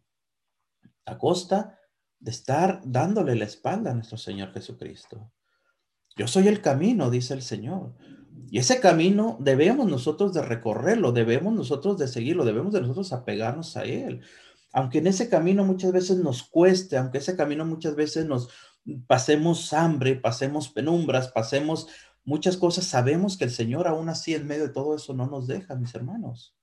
A 1.04 1.18
costa 1.18 1.78
de 2.18 2.30
estar 2.30 2.80
dándole 2.84 3.36
la 3.36 3.44
espalda 3.44 3.90
a 3.90 3.94
nuestro 3.94 4.16
Señor 4.16 4.52
Jesucristo. 4.52 5.30
Yo 6.16 6.26
soy 6.26 6.48
el 6.48 6.62
camino, 6.62 7.10
dice 7.10 7.34
el 7.34 7.42
Señor. 7.42 7.94
Y 8.50 8.58
ese 8.58 8.80
camino 8.80 9.36
debemos 9.40 9.88
nosotros 9.88 10.32
de 10.32 10.42
recorrerlo, 10.42 11.12
debemos 11.12 11.52
nosotros 11.52 11.98
de 11.98 12.08
seguirlo, 12.08 12.44
debemos 12.44 12.72
de 12.72 12.80
nosotros 12.80 13.12
apegarnos 13.12 13.76
a 13.76 13.84
Él. 13.84 14.22
Aunque 14.72 14.98
en 14.98 15.06
ese 15.06 15.28
camino 15.28 15.64
muchas 15.64 15.92
veces 15.92 16.18
nos 16.18 16.42
cueste, 16.42 16.96
aunque 16.96 17.18
ese 17.18 17.36
camino 17.36 17.64
muchas 17.64 17.94
veces 17.94 18.26
nos, 18.26 18.48
pasemos 19.06 19.72
hambre, 19.72 20.16
pasemos 20.16 20.68
penumbras, 20.68 21.28
pasemos 21.28 21.88
muchas 22.24 22.56
cosas, 22.56 22.84
sabemos 22.84 23.36
que 23.36 23.44
el 23.44 23.50
Señor 23.50 23.86
aún 23.88 24.08
así 24.08 24.34
en 24.34 24.46
medio 24.46 24.68
de 24.68 24.72
todo 24.72 24.94
eso 24.94 25.14
no 25.14 25.26
nos 25.26 25.46
deja, 25.46 25.74
mis 25.74 25.94
hermanos. 25.94 26.54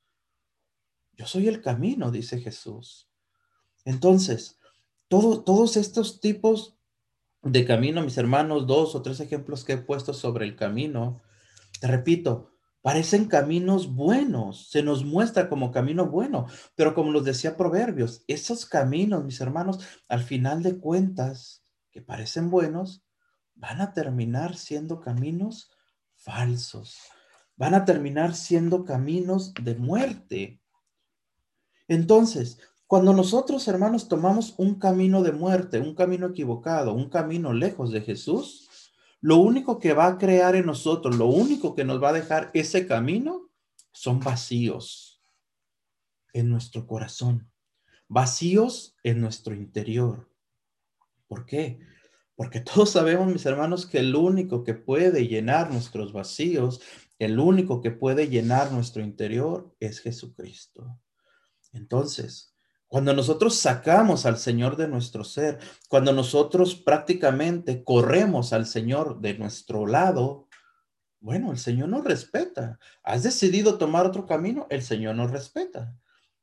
Yo 1.14 1.26
soy 1.26 1.48
el 1.48 1.62
camino, 1.62 2.12
dice 2.12 2.40
Jesús. 2.40 3.10
Entonces, 3.86 4.58
todos 5.08 5.78
estos 5.78 6.20
tipos 6.20 6.78
de 7.42 7.66
camino, 7.66 8.02
mis 8.02 8.18
hermanos, 8.18 8.68
dos 8.68 8.96
o 8.96 9.02
tres 9.02 9.20
ejemplos 9.20 9.64
que 9.64 9.74
he 9.74 9.78
puesto 9.78 10.14
sobre 10.14 10.46
el 10.46 10.56
camino, 10.56 11.22
te 11.80 11.88
repito, 11.88 12.52
parecen 12.82 13.26
caminos 13.26 13.94
buenos, 13.94 14.70
se 14.70 14.84
nos 14.84 15.04
muestra 15.06 15.50
como 15.50 15.72
camino 15.72 16.08
bueno, 16.08 16.48
pero 16.76 16.94
como 16.94 17.12
los 17.12 17.24
decía 17.24 17.58
Proverbios, 17.58 18.24
esos 18.28 18.66
caminos, 18.66 19.24
mis 19.24 19.42
hermanos, 19.42 19.80
al 20.08 20.24
final 20.24 20.64
de 20.64 20.80
cuentas, 20.80 21.64
que 21.98 22.04
parecen 22.04 22.51
buenos, 22.51 23.04
van 23.56 23.82
a 23.82 23.92
terminar 23.92 24.56
siendo 24.56 25.01
caminos 25.01 25.72
falsos, 26.13 27.00
van 27.56 27.74
a 27.74 27.86
terminar 27.86 28.36
siendo 28.36 28.86
caminos 28.86 29.51
de 29.56 29.74
muerte. 29.74 30.62
Entonces, 31.88 32.60
cuando 32.86 33.13
nosotros, 33.13 33.68
hermanos, 33.68 34.08
tomamos 34.08 34.54
un 34.60 34.75
camino 34.75 35.24
de 35.24 35.32
muerte, 35.32 35.80
un 35.80 35.96
camino 35.96 36.27
equivocado, 36.27 36.94
un 36.94 37.10
camino 37.10 37.51
lejos 37.51 37.92
de 37.92 38.01
Jesús, 38.01 38.70
lo 39.20 39.38
único 39.38 39.80
que 39.80 39.94
va 39.94 40.06
a 40.06 40.20
crear 40.20 40.56
en 40.56 40.68
nosotros, 40.68 41.16
lo 41.16 41.25
único 41.25 41.74
que 41.74 41.84
nos 41.84 42.00
va 42.01 42.10
a 42.10 42.20
dejar 42.22 42.51
ese 42.54 42.86
camino 42.86 43.50
son 43.92 44.20
vacíos 44.20 45.20
en 46.32 46.48
nuestro 46.51 46.86
corazón. 46.86 47.51
vacíos 48.08 48.96
en 49.01 49.20
nuestro 49.20 49.56
interior. 49.56 50.37
¿Por 51.27 51.46
qué? 51.46 51.79
Porque 52.36 52.60
todos 52.62 52.91
sabemos, 52.91 53.27
mis 53.27 53.46
hermanos, 53.46 53.86
que 53.86 54.00
el 54.00 54.15
único 54.15 54.63
que 54.63 54.74
puede 54.74 55.27
llenar 55.27 55.72
nuestros 55.72 56.13
vacíos, 56.13 56.81
el 57.19 57.39
único 57.39 57.81
que 57.81 57.91
puede 57.91 58.29
llenar 58.29 58.72
nuestro 58.72 59.01
interior 59.01 59.75
es 59.79 60.00
Jesucristo. 60.00 61.00
Entonces, 61.74 62.53
cuando 62.88 63.13
nosotros 63.13 63.55
sacamos 63.55 64.25
al 64.25 64.38
Señor 64.38 64.77
de 64.77 64.88
nuestro 64.88 65.24
ser, 65.24 65.60
cuando 65.89 66.13
nosotros 66.13 66.75
prácticamente 66.75 67.84
corremos 67.84 68.53
al 68.53 68.65
Señor 68.65 69.19
de 69.19 69.38
nuestro 69.38 69.86
lado, 69.88 70.48
bueno, 71.19 71.51
el 71.51 71.57
Señor 71.57 71.89
nos 71.89 72.03
respeta. 72.03 72.79
Has 73.03 73.24
decidido 73.24 73.77
tomar 73.77 74.05
otro 74.05 74.25
camino, 74.25 74.67
el 74.69 74.84
Señor 74.84 75.15
nos 75.15 75.31
respeta. 75.31 75.96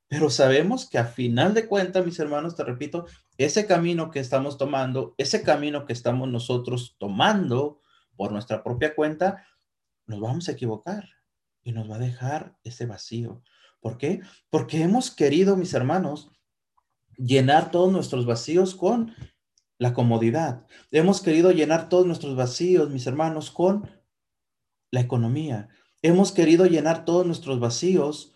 Pero 0.09 0.31
sabemos 0.31 0.89
que 0.89 0.99
a 0.99 1.07
final 1.07 1.55
de 1.55 1.67
cuentas, 1.67 2.05
mis 2.05 2.19
hermanos, 2.19 2.57
te 2.57 2.65
repito, 2.65 3.07
ese 3.39 3.67
camino 3.67 4.11
que 4.11 4.21
estamos 4.21 4.59
tomando, 4.59 5.15
ese 5.19 5.43
camino 5.43 5.87
que 5.87 5.93
estamos 5.93 6.29
nosotros 6.29 6.97
tomando 6.99 7.81
por 8.17 8.31
nuestra 8.31 8.63
propia 8.63 8.95
cuenta, 8.95 9.47
nos 10.07 10.21
vamos 10.21 10.49
a 10.49 10.53
equivocar 10.53 11.09
y 11.63 11.73
nos 11.73 11.91
va 11.91 11.97
a 11.97 12.01
dejar 12.01 12.57
ese 12.63 12.87
vacío. 12.87 13.43
¿Por 13.81 13.99
qué? 13.99 14.21
Porque 14.51 14.83
hemos 14.83 15.11
querido, 15.11 15.57
mis 15.57 15.75
hermanos, 15.75 16.31
llenar 17.17 17.71
todos 17.71 17.93
nuestros 17.93 18.27
vacíos 18.27 18.75
con 18.75 19.15
la 19.79 19.93
comodidad. 19.93 20.67
Hemos 20.91 21.21
querido 21.21 21.51
llenar 21.51 21.89
todos 21.89 22.07
nuestros 22.07 22.37
vacíos, 22.37 22.91
mis 22.91 23.07
hermanos, 23.07 23.51
con 23.51 23.91
la 24.91 25.01
economía. 25.01 25.69
Hemos 26.03 26.33
querido 26.33 26.67
llenar 26.67 27.05
todos 27.05 27.27
nuestros 27.27 27.59
vacíos 27.61 28.34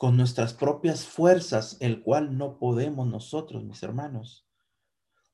con 0.00 0.16
nuestras 0.16 0.54
propias 0.54 1.04
fuerzas, 1.04 1.76
el 1.80 2.00
cual 2.00 2.38
no 2.38 2.56
podemos 2.58 3.06
nosotros, 3.06 3.64
mis 3.64 3.82
hermanos. 3.82 4.46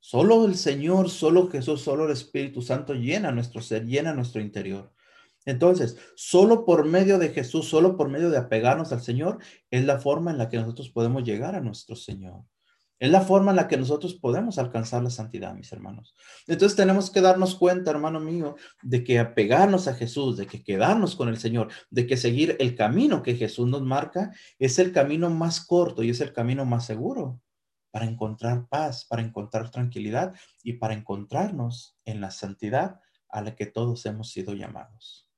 Solo 0.01 0.45
el 0.45 0.57
Señor, 0.57 1.09
solo 1.09 1.49
Jesús, 1.49 1.83
solo 1.83 2.07
el 2.07 2.11
Espíritu 2.11 2.61
Santo 2.63 2.93
llena 2.93 3.31
nuestro 3.31 3.61
ser, 3.61 3.87
llena 3.87 4.13
nuestro 4.13 4.41
interior. 4.41 4.93
Entonces, 5.45 5.97
solo 6.17 6.65
por 6.65 6.85
medio 6.85 7.21
de 7.21 7.29
Jesús, 7.29 7.69
solo 7.69 7.97
por 7.97 8.09
medio 8.09 8.29
de 8.29 8.39
apegarnos 8.39 8.91
al 8.91 9.03
Señor, 9.03 9.39
es 9.71 9.85
la 9.85 10.01
forma 10.01 10.33
en 10.33 10.39
la 10.39 10.49
que 10.49 10.57
nosotros 10.57 10.91
podemos 10.91 11.23
llegar 11.23 11.55
a 11.55 11.61
nuestro 11.61 11.95
Señor. 11.95 12.43
Es 12.99 13.11
la 13.11 13.21
forma 13.21 13.51
en 13.51 13.57
la 13.57 13.69
que 13.69 13.77
nosotros 13.77 14.15
podemos 14.15 14.57
alcanzar 14.59 15.03
la 15.03 15.11
santidad, 15.11 15.55
mis 15.55 15.71
hermanos. 15.71 16.15
Entonces 16.47 16.77
tenemos 16.77 17.11
que 17.11 17.21
darnos 17.21 17.55
cuenta, 17.55 17.91
hermano 17.91 18.21
mío, 18.21 18.57
de 18.83 19.05
que 19.05 19.19
apegarnos 19.19 19.87
a 19.87 19.95
Jesús, 19.95 20.39
de 20.39 20.47
que 20.47 20.65
quedarnos 20.65 21.15
con 21.15 21.29
el 21.29 21.37
Señor, 21.37 21.69
de 21.91 22.07
que 22.07 22.17
seguir 22.17 22.57
el 22.59 22.75
camino 22.75 23.23
que 23.23 23.35
Jesús 23.35 23.69
nos 23.69 23.83
marca 23.83 24.33
es 24.59 24.79
el 24.79 24.93
camino 24.93 25.29
más 25.29 25.61
corto 25.61 26.03
y 26.03 26.11
es 26.11 26.23
el 26.23 26.33
camino 26.33 26.65
más 26.65 26.87
seguro 26.87 27.43
para 27.91 28.07
encontrar 28.07 28.67
paz, 28.69 29.05
para 29.05 29.23
encontrar 29.23 29.71
tranquilidad 29.71 30.35
y 30.63 30.75
para 30.75 30.95
encontrarnos 30.95 31.99
en 32.07 32.23
la 32.23 32.31
santidad 32.31 33.01
a 33.29 33.43
la 33.43 33.55
que 33.55 33.67
todos 33.67 34.07
hemos 34.07 34.31
sido 34.31 34.55
llamados. 34.55 35.31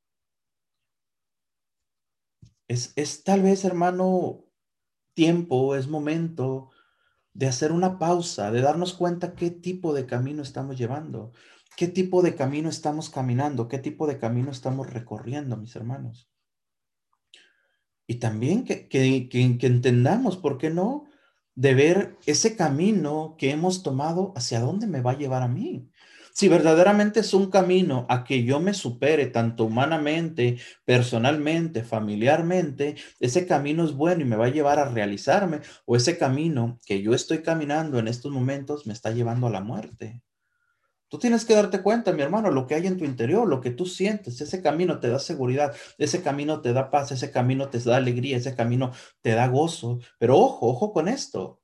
Es, 2.69 2.93
es 2.95 3.25
tal 3.25 3.43
vez, 3.43 3.65
hermano, 3.65 4.45
tiempo, 5.15 5.75
es 5.75 5.88
momento 5.88 6.71
de 7.35 7.47
hacer 7.47 7.73
una 7.73 7.99
pausa, 7.99 8.50
de 8.50 8.61
darnos 8.61 8.94
cuenta 8.94 9.35
qué 9.35 9.50
tipo 9.50 9.94
de 9.94 10.06
camino 10.06 10.42
estamos 10.42 10.76
llevando, 10.76 11.32
qué 11.76 11.88
tipo 11.88 12.23
de 12.23 12.35
camino 12.35 12.68
estamos 12.68 13.11
caminando, 13.11 13.68
qué 13.68 13.78
tipo 13.78 14.06
de 14.06 14.18
camino 14.18 14.50
estamos 14.50 14.90
recorriendo, 14.90 15.56
mis 15.56 15.76
hermanos. 15.76 16.28
Y 18.06 18.16
también 18.16 18.64
que, 18.64 18.88
que, 18.88 19.28
que, 19.28 19.66
entendamos, 19.66 20.38
¿por 20.38 20.56
qué 20.56 20.70
no? 20.70 21.04
De 21.54 21.75
ver 21.75 22.16
ese 22.25 22.56
camino 22.56 23.37
que 23.38 23.50
hemos 23.50 23.82
tomado, 23.82 24.32
hacia 24.35 24.61
dónde 24.61 24.87
me 24.87 25.02
va 25.02 25.12
a 25.12 25.18
llevar 25.18 25.42
a 25.42 25.49
mí. 25.49 25.90
Si 26.38 26.47
verdaderamente 26.47 27.18
es 27.18 27.35
un 27.35 27.50
camino 27.50 28.07
a 28.09 28.23
que 28.23 28.45
yo 28.45 28.61
me 28.61 28.73
supere 28.73 29.26
tanto 29.26 29.64
humanamente, 29.64 30.59
personalmente, 30.85 31.83
familiarmente, 31.83 32.95
ese 33.18 33.45
camino 33.45 33.85
es 33.85 33.90
bueno 33.90 34.23
y 34.23 34.25
me 34.25 34.37
va 34.37 34.45
a 34.45 34.50
llevar 34.50 34.78
a 34.78 34.88
realizarme, 34.88 35.62
o 35.85 35.97
ese 35.97 36.16
camino 36.16 36.78
que 36.87 37.02
yo 37.02 37.12
estoy 37.12 37.42
caminando 37.42 37.99
en 37.99 38.07
estos 38.07 38.30
momentos 38.30 38.87
me 38.87 38.92
está 38.92 39.11
llevando 39.11 39.49
a 39.49 39.50
la 39.50 39.62
muerte. 39.62 40.23
Tú 41.09 41.18
tienes 41.18 41.45
que 41.45 41.57
darte 41.57 41.83
cuenta, 41.83 42.12
mi 42.12 42.23
hermano, 42.23 42.52
lo 42.52 42.68
que 42.68 42.76
hay 42.76 42.87
en 42.87 42.99
tu 42.99 43.04
interior, 43.04 43.49
lo 43.49 43.61
que 43.61 43.71
tú 43.71 43.85
sientes, 43.85 44.40
ese 44.40 44.62
camino 44.62 45.00
te 45.00 45.09
da 45.09 45.18
seguridad, 45.18 45.75
ese 45.99 46.23
camino 46.23 46.61
te 46.61 46.73
da 46.73 46.92
paz, 46.92 47.11
ese 47.11 47.33
camino 47.33 47.68
te 47.68 47.80
da 47.80 47.97
alegría, 47.97 48.37
ese 48.37 48.54
camino 48.54 48.92
te 49.23 49.33
da 49.33 49.49
gozo. 49.49 49.99
Pero 50.21 50.38
ojo, 50.38 50.68
ojo 50.68 50.92
con 50.92 51.09
esto. 51.09 51.61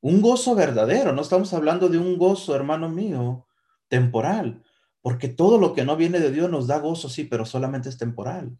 Un 0.00 0.22
gozo 0.22 0.54
verdadero, 0.54 1.12
no 1.12 1.20
estamos 1.20 1.52
hablando 1.52 1.90
de 1.90 1.98
un 1.98 2.16
gozo, 2.16 2.56
hermano 2.56 2.88
mío, 2.88 3.46
temporal, 3.90 4.62
porque 5.02 5.28
todo 5.28 5.58
lo 5.58 5.74
que 5.74 5.84
no 5.84 5.96
viene 5.96 6.20
de 6.20 6.30
Dios 6.30 6.48
nos 6.48 6.66
da 6.66 6.78
gozo, 6.78 7.10
sí, 7.10 7.24
pero 7.24 7.44
solamente 7.44 7.90
es 7.90 7.98
temporal. 7.98 8.58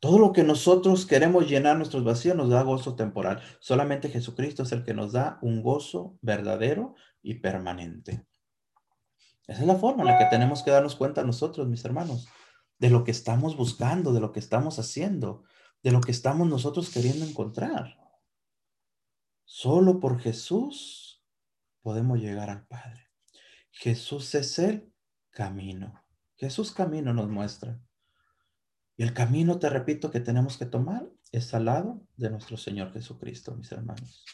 Todo 0.00 0.18
lo 0.18 0.32
que 0.32 0.42
nosotros 0.42 1.06
queremos 1.06 1.48
llenar 1.48 1.76
nuestros 1.76 2.04
vacíos 2.04 2.36
nos 2.36 2.50
da 2.50 2.62
gozo 2.62 2.96
temporal. 2.96 3.40
Solamente 3.60 4.08
Jesucristo 4.08 4.62
es 4.62 4.72
el 4.72 4.84
que 4.84 4.94
nos 4.94 5.12
da 5.12 5.38
un 5.42 5.62
gozo 5.62 6.18
verdadero 6.20 6.94
y 7.22 7.34
permanente. 7.34 8.26
Esa 9.46 9.60
es 9.60 9.66
la 9.66 9.76
forma 9.76 10.02
en 10.02 10.08
la 10.08 10.18
que 10.18 10.26
tenemos 10.26 10.62
que 10.62 10.70
darnos 10.70 10.96
cuenta 10.96 11.22
nosotros, 11.22 11.68
mis 11.68 11.84
hermanos, 11.84 12.28
de 12.78 12.90
lo 12.90 13.04
que 13.04 13.10
estamos 13.10 13.56
buscando, 13.56 14.12
de 14.12 14.20
lo 14.20 14.32
que 14.32 14.40
estamos 14.40 14.78
haciendo, 14.78 15.44
de 15.82 15.92
lo 15.92 16.00
que 16.00 16.10
estamos 16.10 16.48
nosotros 16.48 16.90
queriendo 16.90 17.24
encontrar. 17.24 17.96
Solo 19.44 20.00
por 20.00 20.18
Jesús 20.20 21.24
podemos 21.80 22.18
llegar 22.18 22.50
al 22.50 22.66
Padre. 22.66 23.05
Jesús 23.78 24.34
es 24.34 24.58
el 24.58 24.90
camino. 25.30 26.02
Jesús 26.36 26.72
camino 26.72 27.12
nos 27.12 27.28
muestra. 27.28 27.78
Y 28.96 29.02
el 29.02 29.12
camino, 29.12 29.58
te 29.58 29.68
repito, 29.68 30.10
que 30.10 30.20
tenemos 30.20 30.56
que 30.56 30.64
tomar 30.64 31.06
es 31.30 31.52
al 31.52 31.66
lado 31.66 32.00
de 32.16 32.30
nuestro 32.30 32.56
Señor 32.56 32.92
Jesucristo, 32.94 33.54
mis 33.54 33.70
hermanos. 33.72 34.24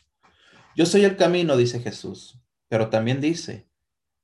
Yo 0.77 0.87
soy 0.87 1.05
el 1.05 1.17
camino, 1.17 1.57
dice 1.57 1.81
Jesús, 1.81 2.41
pero 2.69 2.89
también 2.89 3.21
dice, 3.21 3.69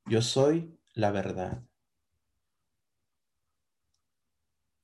yo 0.07 0.23
soy 0.23 0.79
la 0.95 1.11
verdad. 1.11 1.65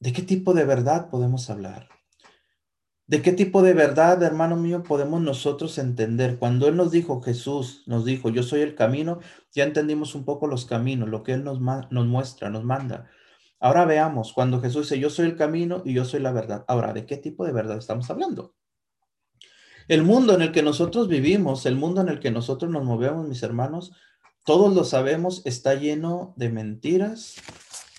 ¿De 0.01 0.13
qué 0.13 0.23
tipo 0.23 0.53
de 0.53 0.65
verdad 0.65 1.11
podemos 1.11 1.49
hablar? 1.49 1.89
¿De 3.07 3.21
qué 3.21 3.33
tipo 3.33 3.61
de 3.61 3.75
verdad, 3.75 4.23
hermano 4.23 4.57
mío, 4.57 4.83
podemos 4.83 5.21
nosotros 5.21 5.77
entender? 5.77 6.39
Cuando 6.39 6.69
Él 6.69 6.77
nos 6.77 6.91
dijo, 6.91 7.21
Jesús 7.21 7.83
nos 7.87 8.07
dijo, 8.07 8.31
yo 8.31 8.43
soy 8.43 8.63
el 8.63 8.75
camino, 8.75 9.21
ya 9.53 9.65
entendimos 9.65 10.15
un 10.15 10.25
poco 10.25 10.47
los 10.47 10.65
caminos, 10.65 11.11
lo 11.11 11.23
que 11.23 11.33
Él 11.35 11.45
nos, 11.45 11.61
muestra, 11.61 12.49
nos 12.49 12.65
manda. 12.65 13.11
Ahora 13.61 13.85
veamos, 13.85 14.33
cuando 14.33 14.59
Jesús 14.61 14.89
dice, 14.89 14.99
yo 14.99 15.11
soy 15.11 15.27
el 15.27 15.37
camino 15.37 15.83
y 15.85 15.93
yo 15.93 16.07
soy 16.07 16.21
la 16.21 16.33
verdad. 16.33 16.65
Ahora, 16.67 16.95
¿de 16.95 17.05
qué 17.05 17.19
tipo 17.19 17.45
de 17.45 17.53
verdad 17.53 17.77
estamos 17.77 18.09
hablando? 18.09 18.55
El 19.87 20.03
mundo 20.03 20.35
en 20.35 20.41
el 20.41 20.51
que 20.51 20.63
nosotros 20.63 21.07
vivimos, 21.07 21.67
el 21.67 21.77
mundo 21.77 22.01
en 22.01 22.09
el 22.09 22.21
que 22.21 22.31
nosotros 22.31 22.71
nos 22.71 22.85
movemos, 22.85 23.29
mis 23.29 23.43
hermanos, 23.43 23.93
todos 24.45 24.75
lo 24.75 24.83
sabemos, 24.83 25.43
está 25.45 25.75
lleno 25.75 26.33
de 26.39 26.49
mentiras 26.49 27.35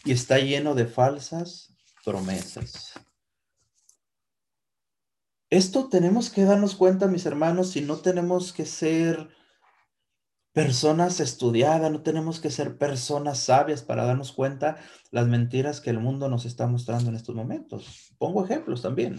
y 0.04 0.14
está 0.14 0.40
lleno 0.40 0.74
de 0.74 0.88
falsas 0.88 1.76
promesas. 2.04 3.05
Esto 5.56 5.88
tenemos 5.88 6.30
que 6.30 6.44
darnos 6.44 6.76
cuenta, 6.76 7.08
mis 7.08 7.26
hermanos, 7.26 7.70
si 7.70 7.80
no 7.80 7.96
tenemos 8.00 8.52
que 8.52 8.66
ser 8.66 9.30
personas 10.52 11.22
estudiadas, 11.22 11.90
no 11.90 12.04
tenemos 12.04 12.42
que 12.42 12.52
ser 12.52 12.78
personas 12.78 13.40
sabias 13.40 13.82
para 13.82 14.04
darnos 14.04 14.34
cuenta 14.34 14.76
las 15.12 15.28
mentiras 15.28 15.80
que 15.80 15.92
el 15.92 16.02
mundo 16.02 16.28
nos 16.28 16.46
está 16.46 16.68
mostrando 16.68 17.10
en 17.10 17.16
estos 17.16 17.36
momentos. 17.36 18.14
Pongo 18.18 18.44
ejemplos 18.44 18.82
también. 18.82 19.18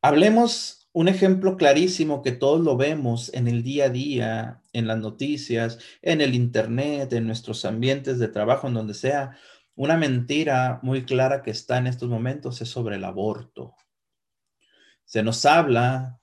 Hablemos 0.00 0.88
un 0.94 1.06
ejemplo 1.06 1.58
clarísimo 1.58 2.22
que 2.22 2.32
todos 2.32 2.62
lo 2.62 2.78
vemos 2.78 3.30
en 3.34 3.46
el 3.46 3.62
día 3.62 3.84
a 3.84 3.90
día, 3.90 4.62
en 4.72 4.86
las 4.86 4.96
noticias, 4.96 5.78
en 6.00 6.22
el 6.22 6.34
internet, 6.34 7.12
en 7.12 7.26
nuestros 7.26 7.66
ambientes 7.66 8.18
de 8.18 8.28
trabajo, 8.28 8.68
en 8.68 8.72
donde 8.72 8.94
sea. 8.94 9.36
Una 9.74 9.98
mentira 9.98 10.80
muy 10.82 11.04
clara 11.04 11.42
que 11.42 11.50
está 11.50 11.76
en 11.76 11.88
estos 11.88 12.08
momentos 12.08 12.62
es 12.62 12.70
sobre 12.70 12.96
el 12.96 13.04
aborto 13.04 13.74
se 15.06 15.22
nos 15.22 15.46
habla, 15.46 16.20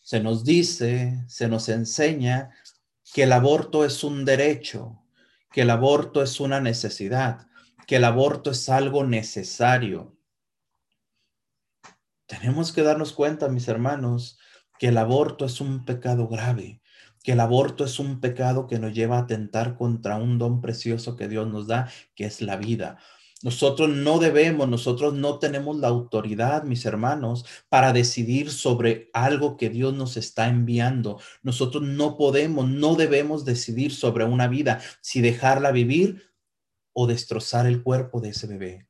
se 0.00 0.20
nos 0.20 0.44
dice, 0.44 1.22
se 1.28 1.48
nos 1.48 1.68
enseña 1.68 2.50
que 3.12 3.24
el 3.24 3.32
aborto 3.32 3.84
es 3.84 4.02
un 4.04 4.24
derecho, 4.24 5.02
que 5.50 5.62
el 5.62 5.70
aborto 5.70 6.22
es 6.22 6.40
una 6.40 6.60
necesidad, 6.60 7.48
que 7.86 7.96
el 7.96 8.04
aborto 8.04 8.52
es 8.52 8.68
algo 8.68 9.04
necesario. 9.04 10.16
Tenemos 12.26 12.72
que 12.72 12.82
darnos 12.82 13.12
cuenta, 13.12 13.48
mis 13.48 13.68
hermanos, 13.68 14.38
que 14.78 14.88
el 14.88 14.98
aborto 14.98 15.44
es 15.44 15.60
un 15.60 15.84
pecado 15.84 16.28
grave, 16.28 16.80
que 17.22 17.32
el 17.32 17.40
aborto 17.40 17.84
es 17.84 17.98
un 17.98 18.20
pecado 18.20 18.66
que 18.66 18.78
nos 18.78 18.94
lleva 18.94 19.18
a 19.18 19.22
atentar 19.22 19.76
contra 19.76 20.16
un 20.16 20.38
don 20.38 20.60
precioso 20.60 21.16
que 21.16 21.28
Dios 21.28 21.46
nos 21.48 21.66
da, 21.66 21.90
que 22.14 22.24
es 22.24 22.40
la 22.40 22.56
vida. 22.56 22.98
Nosotros 23.42 23.88
no 23.88 24.18
debemos, 24.18 24.68
nosotros 24.68 25.14
no 25.14 25.38
tenemos 25.38 25.76
la 25.78 25.88
autoridad, 25.88 26.62
mis 26.62 26.86
hermanos, 26.86 27.44
para 27.68 27.92
decidir 27.92 28.50
sobre 28.50 29.10
algo 29.12 29.56
que 29.56 29.68
Dios 29.68 29.92
nos 29.94 30.16
está 30.16 30.48
enviando. 30.48 31.18
Nosotros 31.42 31.82
no 31.82 32.16
podemos, 32.16 32.68
no 32.68 32.94
debemos 32.94 33.44
decidir 33.44 33.92
sobre 33.92 34.24
una 34.24 34.46
vida, 34.46 34.80
si 35.00 35.20
dejarla 35.20 35.72
vivir 35.72 36.22
o 36.92 37.06
destrozar 37.08 37.66
el 37.66 37.82
cuerpo 37.82 38.20
de 38.20 38.28
ese 38.30 38.46
bebé. 38.46 38.86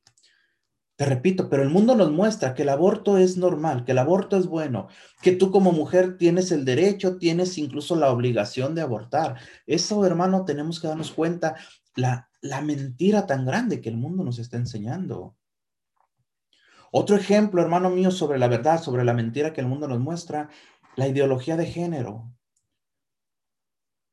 Te 0.96 1.06
repito, 1.06 1.48
pero 1.48 1.62
el 1.62 1.70
mundo 1.70 1.96
nos 1.96 2.12
muestra 2.12 2.54
que 2.54 2.62
el 2.62 2.68
aborto 2.68 3.16
es 3.16 3.38
normal, 3.38 3.84
que 3.84 3.92
el 3.92 3.98
aborto 3.98 4.36
es 4.36 4.46
bueno, 4.46 4.88
que 5.22 5.32
tú 5.32 5.50
como 5.50 5.72
mujer 5.72 6.18
tienes 6.18 6.52
el 6.52 6.66
derecho, 6.66 7.16
tienes 7.16 7.56
incluso 7.56 7.96
la 7.96 8.10
obligación 8.10 8.74
de 8.74 8.82
abortar. 8.82 9.36
Eso, 9.66 10.04
hermano, 10.04 10.44
tenemos 10.44 10.78
que 10.78 10.88
darnos 10.88 11.10
cuenta 11.10 11.56
la, 11.96 12.28
la 12.42 12.60
mentira 12.60 13.26
tan 13.26 13.46
grande 13.46 13.80
que 13.80 13.88
el 13.88 13.96
mundo 13.96 14.24
nos 14.24 14.38
está 14.38 14.58
enseñando. 14.58 15.36
Otro 16.90 17.16
ejemplo, 17.16 17.62
hermano 17.62 17.88
mío, 17.88 18.10
sobre 18.10 18.38
la 18.38 18.48
verdad, 18.48 18.82
sobre 18.82 19.04
la 19.04 19.14
mentira 19.14 19.54
que 19.54 19.62
el 19.62 19.66
mundo 19.66 19.88
nos 19.88 20.00
muestra, 20.00 20.50
la 20.96 21.08
ideología 21.08 21.56
de 21.56 21.66
género. 21.66 22.30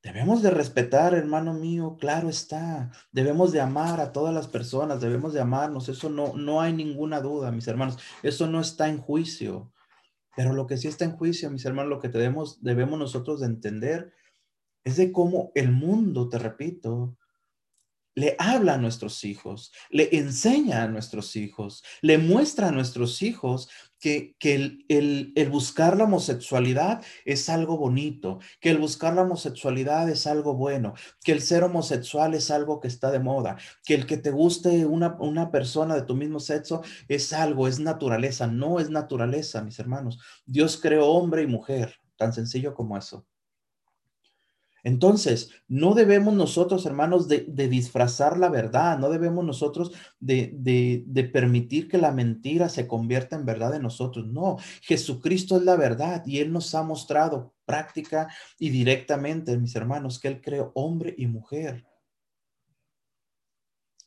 Debemos 0.02 0.42
de 0.42 0.52
respetar, 0.52 1.14
hermano 1.14 1.54
mío, 1.54 1.98
claro 2.00 2.30
está. 2.30 2.92
Debemos 3.12 3.52
de 3.52 3.60
amar 3.60 4.00
a 4.00 4.14
todas 4.14 4.34
las 4.34 4.48
personas, 4.48 5.02
debemos 5.02 5.34
de 5.34 5.42
amarnos. 5.42 5.90
Eso 5.90 6.10
no, 6.10 6.34
no 6.36 6.62
hay 6.62 6.72
ninguna 6.72 7.20
duda, 7.20 7.52
mis 7.52 7.68
hermanos. 7.68 7.98
Eso 8.24 8.48
no 8.48 8.62
está 8.62 8.88
en 8.88 9.00
juicio. 9.00 9.74
Pero 10.38 10.54
lo 10.54 10.68
que 10.68 10.78
sí 10.78 10.88
está 10.88 11.04
en 11.04 11.18
juicio, 11.18 11.52
mis 11.52 11.66
hermanos, 11.66 11.90
lo 11.90 12.00
que 12.00 12.08
debemos, 12.08 12.64
debemos 12.64 12.98
nosotros 12.98 13.42
de 13.42 13.48
entender 13.48 14.14
es 14.86 14.96
de 14.96 15.12
cómo 15.12 15.52
el 15.56 15.72
mundo, 15.72 16.30
te 16.30 16.40
repito, 16.40 17.18
le 18.20 18.36
habla 18.38 18.74
a 18.74 18.78
nuestros 18.78 19.24
hijos, 19.24 19.72
le 19.90 20.10
enseña 20.18 20.84
a 20.84 20.88
nuestros 20.90 21.38
hijos, 21.38 21.84
le 22.02 22.18
muestra 22.18 22.68
a 22.68 22.72
nuestros 22.72 23.22
hijos 23.22 23.70
que, 23.98 24.36
el, 24.42 25.34
el, 25.36 25.50
buscar 25.50 25.96
la 25.96 26.04
homosexualidad 26.04 27.02
es 27.24 27.48
algo 27.48 27.78
bonito, 27.78 28.40
que 28.60 28.72
el 28.72 28.78
buscar 28.78 29.14
la 29.14 29.22
homosexualidad 29.22 30.10
es 30.10 30.28
algo 30.28 30.54
bueno, 30.56 30.96
que 31.24 31.32
el 31.32 31.42
ser 31.42 31.64
homosexual 31.64 32.34
es 32.34 32.52
algo 32.52 32.82
que 32.82 32.90
está 32.90 33.10
de 33.10 33.20
moda, 33.20 33.58
que 33.86 33.96
el 33.96 34.06
que 34.06 34.18
te 34.18 34.32
guste 34.32 34.86
una, 34.86 35.16
una 35.20 35.50
persona 35.50 35.96
de 35.96 36.02
tu 36.02 36.16
mismo 36.16 36.42
sexo 36.42 36.82
es 37.08 37.32
algo, 37.32 37.70
es 37.70 37.80
naturaleza, 37.80 38.48
no 38.48 38.82
es 38.82 38.90
naturaleza, 38.90 39.62
mis 39.64 39.80
hermanos. 39.80 40.20
Dios 40.46 40.78
creó 40.78 41.08
hombre 41.08 41.44
y 41.44 41.48
mujer, 41.48 41.96
tan 42.18 42.34
sencillo 42.34 42.74
como 42.74 42.98
eso. 42.98 43.26
Entonces, 44.84 45.52
no 45.68 45.94
debemos 45.94 46.34
nosotros, 46.34 46.86
hermanos, 46.86 47.28
de, 47.28 47.46
disfrazar 47.70 48.38
la 48.38 48.50
verdad, 48.50 48.98
no 48.98 49.10
debemos 49.10 49.44
nosotros 49.46 49.92
de, 50.20 50.52
de, 50.56 51.24
permitir 51.26 51.88
que 51.88 51.98
la 51.98 52.12
mentira 52.12 52.70
se 52.70 52.88
convierta 52.88 53.36
en 53.36 53.46
verdad 53.46 53.76
en 53.76 53.84
nosotros. 53.84 54.28
No, 54.28 54.58
Jesucristo 54.82 55.58
es 55.58 55.64
la 55.64 55.76
verdad 55.76 56.24
y 56.26 56.40
Él 56.40 56.52
nos 56.52 56.74
ha 56.76 56.84
mostrado 56.84 57.54
práctica 57.66 58.30
y 58.58 58.70
directamente, 58.70 59.58
mis 59.58 59.76
hermanos, 59.76 60.20
que 60.20 60.30
Él 60.30 60.42
creó 60.42 60.72
hombre 60.76 61.14
y 61.18 61.28
mujer. 61.28 61.86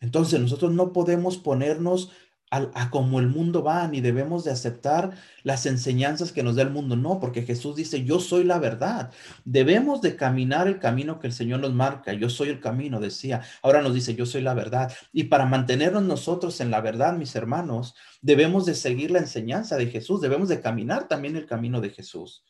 Entonces, 0.01 0.41
nosotros 0.41 0.73
no 0.73 0.93
podemos 0.93 1.39
ponernos 1.39 2.11
a, 2.53 2.91
como 2.91 3.19
el 3.19 3.29
mundo 3.29 3.63
va, 3.63 3.89
ni 3.89 4.03
debemos 4.03 4.45
de 4.45 4.51
aceptar 4.51 5.13
las 5.43 5.65
enseñanzas 5.65 6.33
que 6.33 6.43
nos 6.43 6.57
da 6.57 6.63
el 6.63 6.71
mundo. 6.71 6.97
No, 6.97 7.19
porque 7.19 7.43
Jesús 7.43 7.77
dice, 7.77 8.05
yo 8.05 8.21
soy 8.21 8.45
la 8.45 8.59
verdad. 8.59 9.11
Debemos 9.47 10.03
de 10.03 10.17
caminar 10.17 10.69
el 10.69 10.79
camino 10.79 11.19
que 11.19 11.29
el 11.29 11.33
Señor 11.33 11.61
nos 11.61 11.73
marca. 11.73 12.13
Yo 12.13 12.29
soy 12.29 12.51
el 12.51 12.61
camino, 12.61 13.01
decía. 13.01 13.41
Ahora 13.63 13.81
nos 13.81 13.95
dice, 13.95 14.15
yo 14.15 14.27
soy 14.27 14.43
la 14.43 14.53
verdad. 14.53 14.93
Y 15.13 15.25
para 15.25 15.47
mantenernos 15.47 16.03
nosotros 16.03 16.61
en 16.61 16.71
la 16.71 16.83
verdad, 16.83 17.17
mis 17.17 17.35
hermanos, 17.35 17.95
debemos 18.21 18.67
de 18.67 18.75
seguir 18.75 19.11
la 19.11 19.21
enseñanza 19.21 19.77
de 19.77 19.87
Jesús. 19.87 20.21
Debemos 20.21 20.51
de 20.51 20.61
caminar 20.61 21.09
también 21.09 21.37
el 21.37 21.47
camino 21.47 21.81
de 21.81 21.89
Jesús. 21.89 22.45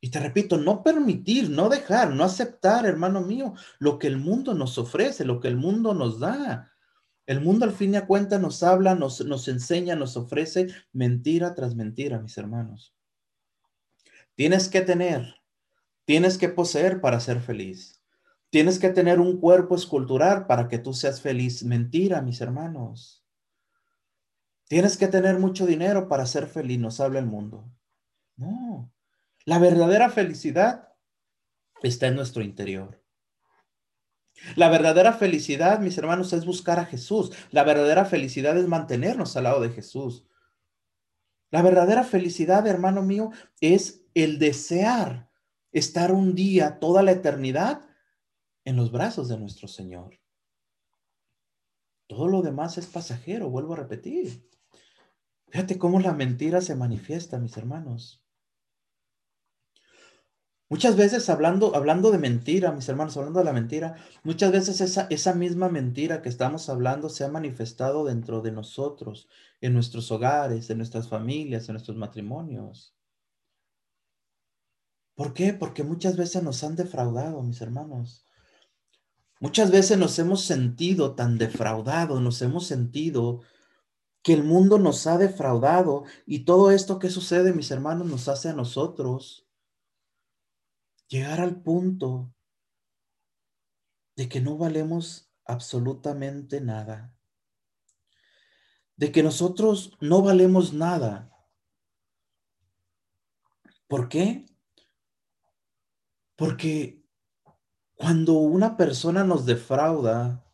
Y 0.00 0.10
te 0.10 0.18
repito, 0.18 0.58
no 0.58 0.82
permitir, 0.82 1.48
no 1.48 1.68
dejar, 1.68 2.12
no 2.12 2.24
aceptar, 2.24 2.86
hermano 2.86 3.20
mío, 3.20 3.54
lo 3.78 4.00
que 4.00 4.08
el 4.08 4.16
mundo 4.16 4.52
nos 4.52 4.76
ofrece, 4.78 5.24
lo 5.24 5.38
que 5.38 5.46
el 5.46 5.56
mundo 5.56 5.94
nos 5.94 6.18
da. 6.18 6.71
El 7.26 7.40
mundo 7.40 7.64
al 7.64 7.72
fin 7.72 7.94
y 7.94 7.96
a 7.96 8.06
cuenta 8.06 8.38
nos 8.38 8.62
habla, 8.62 8.94
nos, 8.94 9.24
nos 9.24 9.46
enseña, 9.48 9.94
nos 9.94 10.16
ofrece 10.16 10.68
mentira 10.92 11.54
tras 11.54 11.74
mentira, 11.74 12.18
mis 12.20 12.36
hermanos. 12.36 12.94
Tienes 14.34 14.68
que 14.68 14.80
tener, 14.80 15.36
tienes 16.04 16.38
que 16.38 16.48
poseer 16.48 17.00
para 17.00 17.20
ser 17.20 17.40
feliz. 17.40 18.02
Tienes 18.50 18.78
que 18.78 18.90
tener 18.90 19.18
un 19.18 19.40
cuerpo 19.40 19.74
escultural 19.74 20.46
para 20.46 20.68
que 20.68 20.78
tú 20.78 20.92
seas 20.92 21.20
feliz. 21.20 21.64
Mentira, 21.64 22.20
mis 22.20 22.40
hermanos. 22.40 23.22
Tienes 24.72 24.96
que 24.96 25.06
tener 25.06 25.38
mucho 25.38 25.66
dinero 25.66 26.08
para 26.08 26.24
ser 26.24 26.46
feliz, 26.46 26.78
nos 26.78 26.98
habla 26.98 27.18
el 27.18 27.26
mundo. 27.26 27.70
No, 28.36 28.90
la 29.44 29.58
verdadera 29.58 30.08
felicidad 30.08 30.88
está 31.82 32.06
en 32.06 32.16
nuestro 32.16 32.42
interior. 32.42 33.01
La 34.56 34.68
verdadera 34.68 35.12
felicidad, 35.12 35.80
mis 35.80 35.96
hermanos, 35.98 36.32
es 36.32 36.44
buscar 36.44 36.78
a 36.78 36.84
Jesús. 36.84 37.32
La 37.50 37.64
verdadera 37.64 38.04
felicidad 38.04 38.56
es 38.56 38.66
mantenernos 38.66 39.36
al 39.36 39.44
lado 39.44 39.60
de 39.60 39.70
Jesús. 39.70 40.26
La 41.50 41.62
verdadera 41.62 42.02
felicidad, 42.02 42.66
hermano 42.66 43.02
mío, 43.02 43.30
es 43.60 44.04
el 44.14 44.38
desear 44.38 45.30
estar 45.70 46.12
un 46.12 46.34
día, 46.34 46.78
toda 46.80 47.02
la 47.02 47.12
eternidad, 47.12 47.82
en 48.64 48.76
los 48.76 48.92
brazos 48.92 49.28
de 49.28 49.38
nuestro 49.38 49.68
Señor. 49.68 50.20
Todo 52.06 52.28
lo 52.28 52.42
demás 52.42 52.78
es 52.78 52.86
pasajero, 52.86 53.50
vuelvo 53.50 53.74
a 53.74 53.78
repetir. 53.78 54.48
Fíjate 55.48 55.78
cómo 55.78 56.00
la 56.00 56.12
mentira 56.12 56.60
se 56.60 56.74
manifiesta, 56.74 57.38
mis 57.38 57.56
hermanos. 57.56 58.21
Muchas 60.72 60.96
veces 60.96 61.28
hablando, 61.28 61.76
hablando 61.76 62.10
de 62.10 62.16
mentira, 62.16 62.72
mis 62.72 62.88
hermanos, 62.88 63.14
hablando 63.18 63.40
de 63.40 63.44
la 63.44 63.52
mentira, 63.52 63.96
muchas 64.24 64.50
veces 64.52 64.80
esa, 64.80 65.06
esa 65.10 65.34
misma 65.34 65.68
mentira 65.68 66.22
que 66.22 66.30
estamos 66.30 66.70
hablando 66.70 67.10
se 67.10 67.24
ha 67.24 67.28
manifestado 67.28 68.06
dentro 68.06 68.40
de 68.40 68.52
nosotros, 68.52 69.28
en 69.60 69.74
nuestros 69.74 70.10
hogares, 70.10 70.70
en 70.70 70.78
nuestras 70.78 71.10
familias, 71.10 71.68
en 71.68 71.74
nuestros 71.74 71.98
matrimonios. 71.98 72.94
¿Por 75.14 75.34
qué? 75.34 75.52
Porque 75.52 75.82
muchas 75.82 76.16
veces 76.16 76.42
nos 76.42 76.64
han 76.64 76.74
defraudado, 76.74 77.42
mis 77.42 77.60
hermanos. 77.60 78.24
Muchas 79.40 79.70
veces 79.70 79.98
nos 79.98 80.18
hemos 80.18 80.42
sentido 80.42 81.14
tan 81.14 81.36
defraudados, 81.36 82.18
nos 82.22 82.40
hemos 82.40 82.66
sentido 82.66 83.42
que 84.22 84.32
el 84.32 84.42
mundo 84.42 84.78
nos 84.78 85.06
ha 85.06 85.18
defraudado 85.18 86.04
y 86.24 86.46
todo 86.46 86.70
esto 86.70 86.98
que 86.98 87.10
sucede, 87.10 87.52
mis 87.52 87.70
hermanos, 87.70 88.06
nos 88.06 88.26
hace 88.28 88.48
a 88.48 88.54
nosotros 88.54 89.41
llegar 91.12 91.42
al 91.42 91.62
punto 91.62 92.34
de 94.16 94.30
que 94.30 94.40
no 94.40 94.56
valemos 94.56 95.30
absolutamente 95.44 96.62
nada, 96.62 97.14
de 98.96 99.12
que 99.12 99.22
nosotros 99.22 99.94
no 100.00 100.22
valemos 100.22 100.72
nada. 100.72 101.30
¿Por 103.88 104.08
qué? 104.08 104.46
Porque 106.34 107.04
cuando 107.94 108.32
una 108.38 108.78
persona 108.78 109.22
nos 109.22 109.44
defrauda 109.44 110.50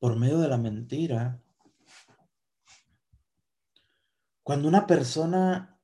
por 0.00 0.18
medio 0.18 0.38
de 0.38 0.48
la 0.48 0.58
mentira, 0.58 1.40
cuando 4.42 4.66
una 4.66 4.88
persona 4.88 5.80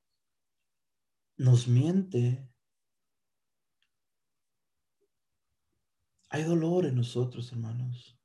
nos 1.36 1.68
miente, 1.68 2.50
Hay 6.28 6.42
dolor 6.42 6.86
en 6.86 6.96
nosotros, 6.96 7.52
hermanos. 7.52 8.18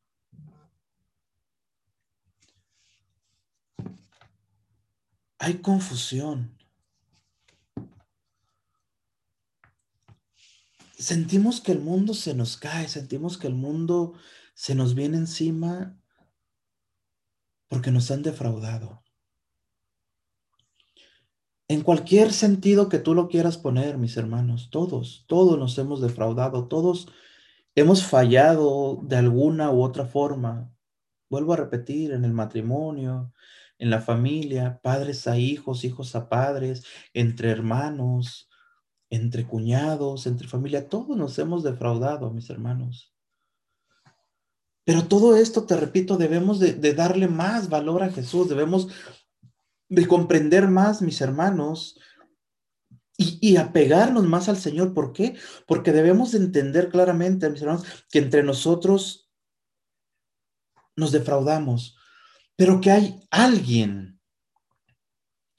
Hay 5.39 5.61
confusión. 5.61 6.57
Sentimos 10.97 11.61
que 11.61 11.71
el 11.71 11.79
mundo 11.79 12.13
se 12.13 12.35
nos 12.35 12.57
cae, 12.57 12.87
sentimos 12.87 13.37
que 13.39 13.47
el 13.47 13.55
mundo 13.55 14.13
se 14.53 14.75
nos 14.75 14.93
viene 14.93 15.17
encima 15.17 15.99
porque 17.67 17.89
nos 17.89 18.11
han 18.11 18.21
defraudado. 18.21 19.03
En 21.67 21.81
cualquier 21.81 22.33
sentido 22.33 22.89
que 22.89 22.99
tú 22.99 23.15
lo 23.15 23.29
quieras 23.29 23.57
poner, 23.57 23.97
mis 23.97 24.17
hermanos, 24.17 24.69
todos, 24.69 25.25
todos 25.27 25.57
nos 25.57 25.77
hemos 25.77 26.01
defraudado, 26.01 26.67
todos 26.67 27.07
hemos 27.75 28.05
fallado 28.05 28.99
de 29.03 29.17
alguna 29.17 29.71
u 29.71 29.81
otra 29.81 30.05
forma. 30.05 30.73
Vuelvo 31.29 31.53
a 31.53 31.57
repetir, 31.57 32.11
en 32.11 32.25
el 32.25 32.33
matrimonio, 32.33 33.33
en 33.77 33.89
la 33.89 34.01
familia, 34.01 34.79
padres 34.83 35.27
a 35.27 35.37
hijos, 35.37 35.83
hijos 35.83 36.15
a 36.15 36.29
padres, 36.29 36.83
entre 37.13 37.49
hermanos, 37.49 38.49
entre 39.09 39.45
cuñados, 39.45 40.25
entre 40.25 40.47
familia, 40.47 40.87
todos 40.87 41.17
nos 41.17 41.37
hemos 41.37 41.63
defraudado, 41.63 42.31
mis 42.31 42.49
hermanos. 42.49 43.13
Pero 44.85 45.07
todo 45.07 45.35
esto, 45.35 45.65
te 45.65 45.75
repito, 45.75 46.17
debemos 46.17 46.59
de, 46.59 46.93
darle 46.93 47.27
más 47.27 47.69
valor 47.69 48.03
a 48.03 48.09
Jesús, 48.09 48.49
debemos 48.49 48.87
de 49.89 50.07
comprender 50.07 50.67
más, 50.67 51.01
mis 51.01 51.19
hermanos, 51.21 51.99
y, 53.41 53.57
apegarnos 53.57 54.25
más 54.25 54.49
al 54.49 54.57
Señor. 54.57 54.93
¿Por 54.93 55.13
qué? 55.13 55.35
Porque 55.67 55.91
debemos 55.91 56.31
de 56.31 56.39
entender 56.39 56.89
claramente, 56.89 57.49
mis 57.49 57.61
hermanos, 57.61 57.85
que 58.09 58.19
entre 58.19 58.43
nosotros 58.43 59.29
nos 60.95 61.11
defraudamos, 61.11 61.97
pero 62.55 62.81
que 62.81 62.91
hay 62.91 63.19
alguien 63.31 64.19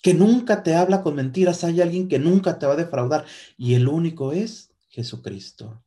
que 0.03 0.14
nunca 0.14 0.62
te 0.62 0.75
habla 0.75 1.03
con 1.03 1.14
mentiras, 1.14 1.64
hay 1.64 1.81
alguien 1.81 2.09
que 2.09 2.18
nunca 2.18 2.59
te 2.59 2.66
va 2.66 2.72
a 2.72 2.77
defraudar, 2.77 3.25
y 3.57 3.75
el 3.75 3.88
único 3.88 4.33
es 4.33 4.72
Jesucristo. 4.88 5.85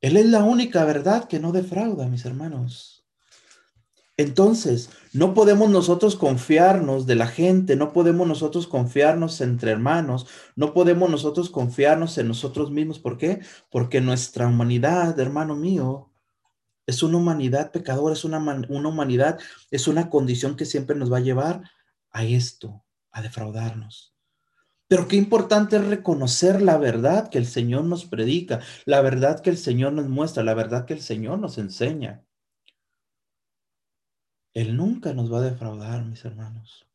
Él 0.00 0.16
es 0.16 0.26
la 0.26 0.42
única 0.42 0.84
verdad 0.84 1.28
que 1.28 1.38
no 1.38 1.52
defrauda, 1.52 2.08
mis 2.08 2.24
hermanos. 2.24 3.01
Entonces, 4.18 4.90
no 5.14 5.32
podemos 5.32 5.70
nosotros 5.70 6.16
confiarnos 6.16 7.06
de 7.06 7.14
la 7.14 7.26
gente, 7.26 7.76
no 7.76 7.92
podemos 7.92 8.28
nosotros 8.28 8.66
confiarnos 8.66 9.40
entre 9.40 9.70
hermanos, 9.70 10.26
no 10.54 10.74
podemos 10.74 11.08
nosotros 11.10 11.48
confiarnos 11.48 12.18
en 12.18 12.28
nosotros 12.28 12.70
mismos. 12.70 12.98
¿Por 12.98 13.16
qué? 13.16 13.40
Porque 13.70 14.00
nuestra 14.00 14.46
humanidad, 14.46 15.18
hermano 15.18 15.56
mío, 15.56 16.12
es 16.86 17.02
una 17.02 17.18
humanidad 17.18 17.72
pecadora, 17.72 18.12
es 18.12 18.24
una, 18.24 18.38
una 18.38 18.88
humanidad, 18.88 19.38
es 19.70 19.88
una 19.88 20.10
condición 20.10 20.56
que 20.56 20.66
siempre 20.66 20.96
nos 20.96 21.12
va 21.12 21.18
a 21.18 21.22
llevar 21.22 21.62
a 22.10 22.24
esto, 22.24 22.84
a 23.12 23.22
defraudarnos. 23.22 24.14
Pero 24.88 25.08
qué 25.08 25.16
importante 25.16 25.76
es 25.76 25.86
reconocer 25.86 26.60
la 26.60 26.76
verdad 26.76 27.30
que 27.30 27.38
el 27.38 27.46
Señor 27.46 27.84
nos 27.84 28.04
predica, 28.04 28.60
la 28.84 29.00
verdad 29.00 29.40
que 29.40 29.48
el 29.48 29.56
Señor 29.56 29.94
nos 29.94 30.08
muestra, 30.08 30.42
la 30.42 30.52
verdad 30.52 30.84
que 30.84 30.92
el 30.92 31.00
Señor 31.00 31.38
nos 31.38 31.56
enseña. 31.56 32.24
Él 34.54 34.76
nunca 34.76 35.12
nos 35.14 35.32
va 35.32 35.38
a 35.38 35.42
defraudar, 35.42 36.04
mis 36.04 36.24
hermanos. 36.24 36.86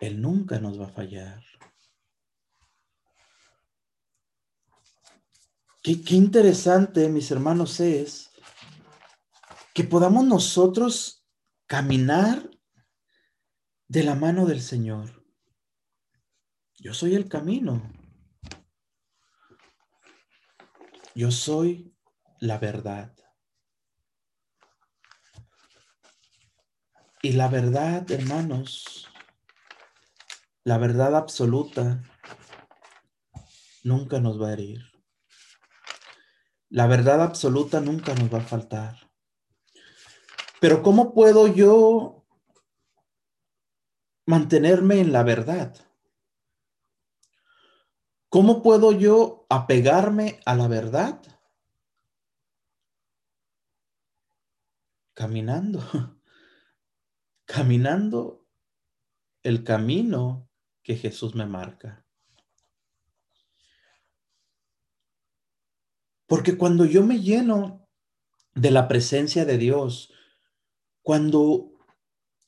Él 0.00 0.20
nunca 0.20 0.58
nos 0.58 0.80
va 0.80 0.86
a 0.86 0.92
fallar. 0.92 1.44
Qué, 5.82 6.02
qué 6.02 6.14
interesante, 6.14 7.08
mis 7.08 7.30
hermanos, 7.30 7.78
es 7.80 8.30
que 9.74 9.84
podamos 9.84 10.24
nosotros 10.24 11.24
caminar 11.66 12.50
de 13.88 14.02
la 14.02 14.14
mano 14.14 14.46
del 14.46 14.60
Señor. 14.60 15.24
Yo 16.78 16.94
soy 16.94 17.14
el 17.14 17.28
camino. 17.28 17.92
Yo 21.14 21.30
soy 21.30 21.94
la 22.40 22.58
verdad. 22.58 23.14
Y 27.24 27.34
la 27.34 27.46
verdad, 27.46 28.10
hermanos, 28.10 29.08
la 30.64 30.76
verdad 30.76 31.14
absoluta 31.14 32.02
nunca 33.84 34.18
nos 34.18 34.42
va 34.42 34.48
a 34.48 34.52
herir. 34.54 34.80
La 36.68 36.88
verdad 36.88 37.22
absoluta 37.22 37.80
nunca 37.80 38.12
nos 38.14 38.34
va 38.34 38.38
a 38.38 38.44
faltar. 38.44 39.12
Pero 40.60 40.82
¿cómo 40.82 41.14
puedo 41.14 41.46
yo 41.46 42.26
mantenerme 44.26 44.98
en 44.98 45.12
la 45.12 45.22
verdad? 45.22 45.76
¿Cómo 48.30 48.62
puedo 48.62 48.90
yo 48.90 49.46
apegarme 49.48 50.40
a 50.44 50.56
la 50.56 50.66
verdad? 50.66 51.22
Caminando, 55.14 55.80
caminando 57.52 58.46
el 59.42 59.62
camino 59.62 60.48
que 60.82 60.96
Jesús 60.96 61.34
me 61.34 61.44
marca. 61.44 62.06
Porque 66.26 66.56
cuando 66.56 66.86
yo 66.86 67.04
me 67.04 67.20
lleno 67.20 67.86
de 68.54 68.70
la 68.70 68.88
presencia 68.88 69.44
de 69.44 69.58
Dios, 69.58 70.14
cuando 71.02 71.72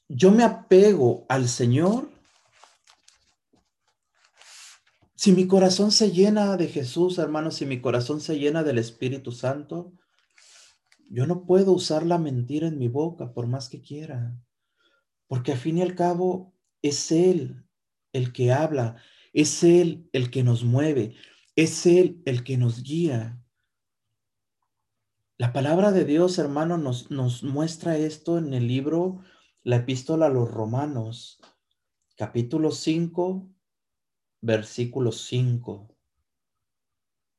yo 0.08 0.30
me 0.30 0.42
apego 0.42 1.26
al 1.28 1.48
Señor, 1.48 2.14
Si 5.16 5.32
mi 5.32 5.46
corazón 5.46 5.90
se 5.90 6.10
llena 6.10 6.58
de 6.58 6.68
Jesús, 6.68 7.16
hermanos, 7.16 7.54
si 7.54 7.64
mi 7.64 7.80
corazón 7.80 8.20
se 8.20 8.38
llena 8.38 8.62
del 8.62 8.76
Espíritu 8.76 9.32
Santo, 9.32 9.94
yo 11.08 11.26
no 11.26 11.46
puedo 11.46 11.72
usar 11.72 12.04
la 12.04 12.18
mentira 12.18 12.68
en 12.68 12.78
mi 12.78 12.88
boca 12.88 13.32
por 13.32 13.46
más 13.46 13.70
que 13.70 13.80
quiera, 13.80 14.36
porque 15.34 15.50
al 15.50 15.58
fin 15.58 15.78
y 15.78 15.82
al 15.82 15.96
cabo 15.96 16.54
es 16.80 17.10
Él 17.10 17.66
el 18.12 18.32
que 18.32 18.52
habla, 18.52 19.02
es 19.32 19.64
Él 19.64 20.08
el 20.12 20.30
que 20.30 20.44
nos 20.44 20.62
mueve, 20.62 21.16
es 21.56 21.86
Él 21.86 22.22
el 22.24 22.44
que 22.44 22.56
nos 22.56 22.84
guía. 22.84 23.42
La 25.36 25.52
palabra 25.52 25.90
de 25.90 26.04
Dios, 26.04 26.38
hermano, 26.38 26.78
nos, 26.78 27.42
muestra 27.42 27.98
esto 27.98 28.38
en 28.38 28.54
el 28.54 28.68
libro, 28.68 29.24
la 29.64 29.78
epístola 29.78 30.26
a 30.26 30.28
los 30.28 30.48
romanos, 30.48 31.40
capítulo 32.16 32.70
5, 32.70 33.48
versículo 34.40 35.10
5. 35.10 35.96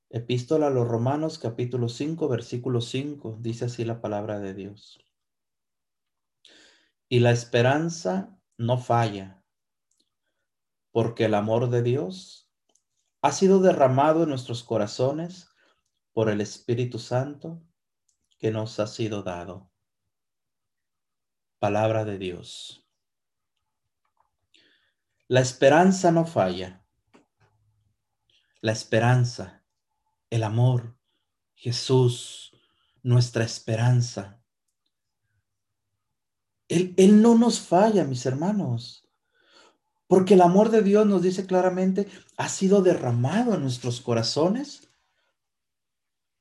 Epístola 0.09 0.67
a 0.67 0.69
los 0.69 0.85
Romanos, 0.85 1.39
capítulo 1.39 1.87
5, 1.87 2.27
versículo 2.27 2.81
5. 2.81 3.37
Dice 3.39 3.63
así 3.65 3.85
la 3.85 4.01
palabra 4.01 4.39
de 4.39 4.53
Dios. 4.53 4.99
Y 7.07 7.19
la 7.19 7.31
esperanza 7.31 8.37
no 8.57 8.77
falla, 8.77 9.43
porque 10.91 11.25
el 11.25 11.33
amor 11.33 11.69
de 11.69 11.83
Dios 11.83 12.49
ha 13.21 13.31
sido 13.31 13.59
derramado 13.59 14.23
en 14.23 14.29
nuestros 14.29 14.63
corazones 14.63 15.49
por 16.13 16.29
el 16.29 16.41
Espíritu 16.41 16.99
Santo 16.99 17.61
que 18.37 18.51
nos 18.51 18.79
ha 18.79 18.87
sido 18.87 19.23
dado. 19.23 19.71
Palabra 21.59 22.05
de 22.05 22.17
Dios. 22.17 22.87
La 25.27 25.41
esperanza 25.41 26.11
no 26.11 26.25
falla 26.25 26.85
la 28.65 28.71
esperanza, 28.71 29.63
el 30.31 30.41
amor, 30.41 30.97
Jesús, 31.53 32.51
nuestra 33.03 33.43
esperanza. 33.43 34.43
Él, 36.67 37.21
no 37.21 37.35
nos 37.35 37.59
falla, 37.59 38.03
mis 38.05 38.25
hermanos, 38.25 39.07
porque 40.07 40.33
el 40.33 40.41
amor 40.41 40.69
de 40.69 40.81
Dios 40.81 41.05
nos 41.05 41.21
dice 41.21 41.45
claramente, 41.45 42.07
ha 42.37 42.49
sido 42.49 42.81
derramado 42.81 43.53
en 43.53 43.61
nuestros 43.61 44.01
corazones 44.01 44.89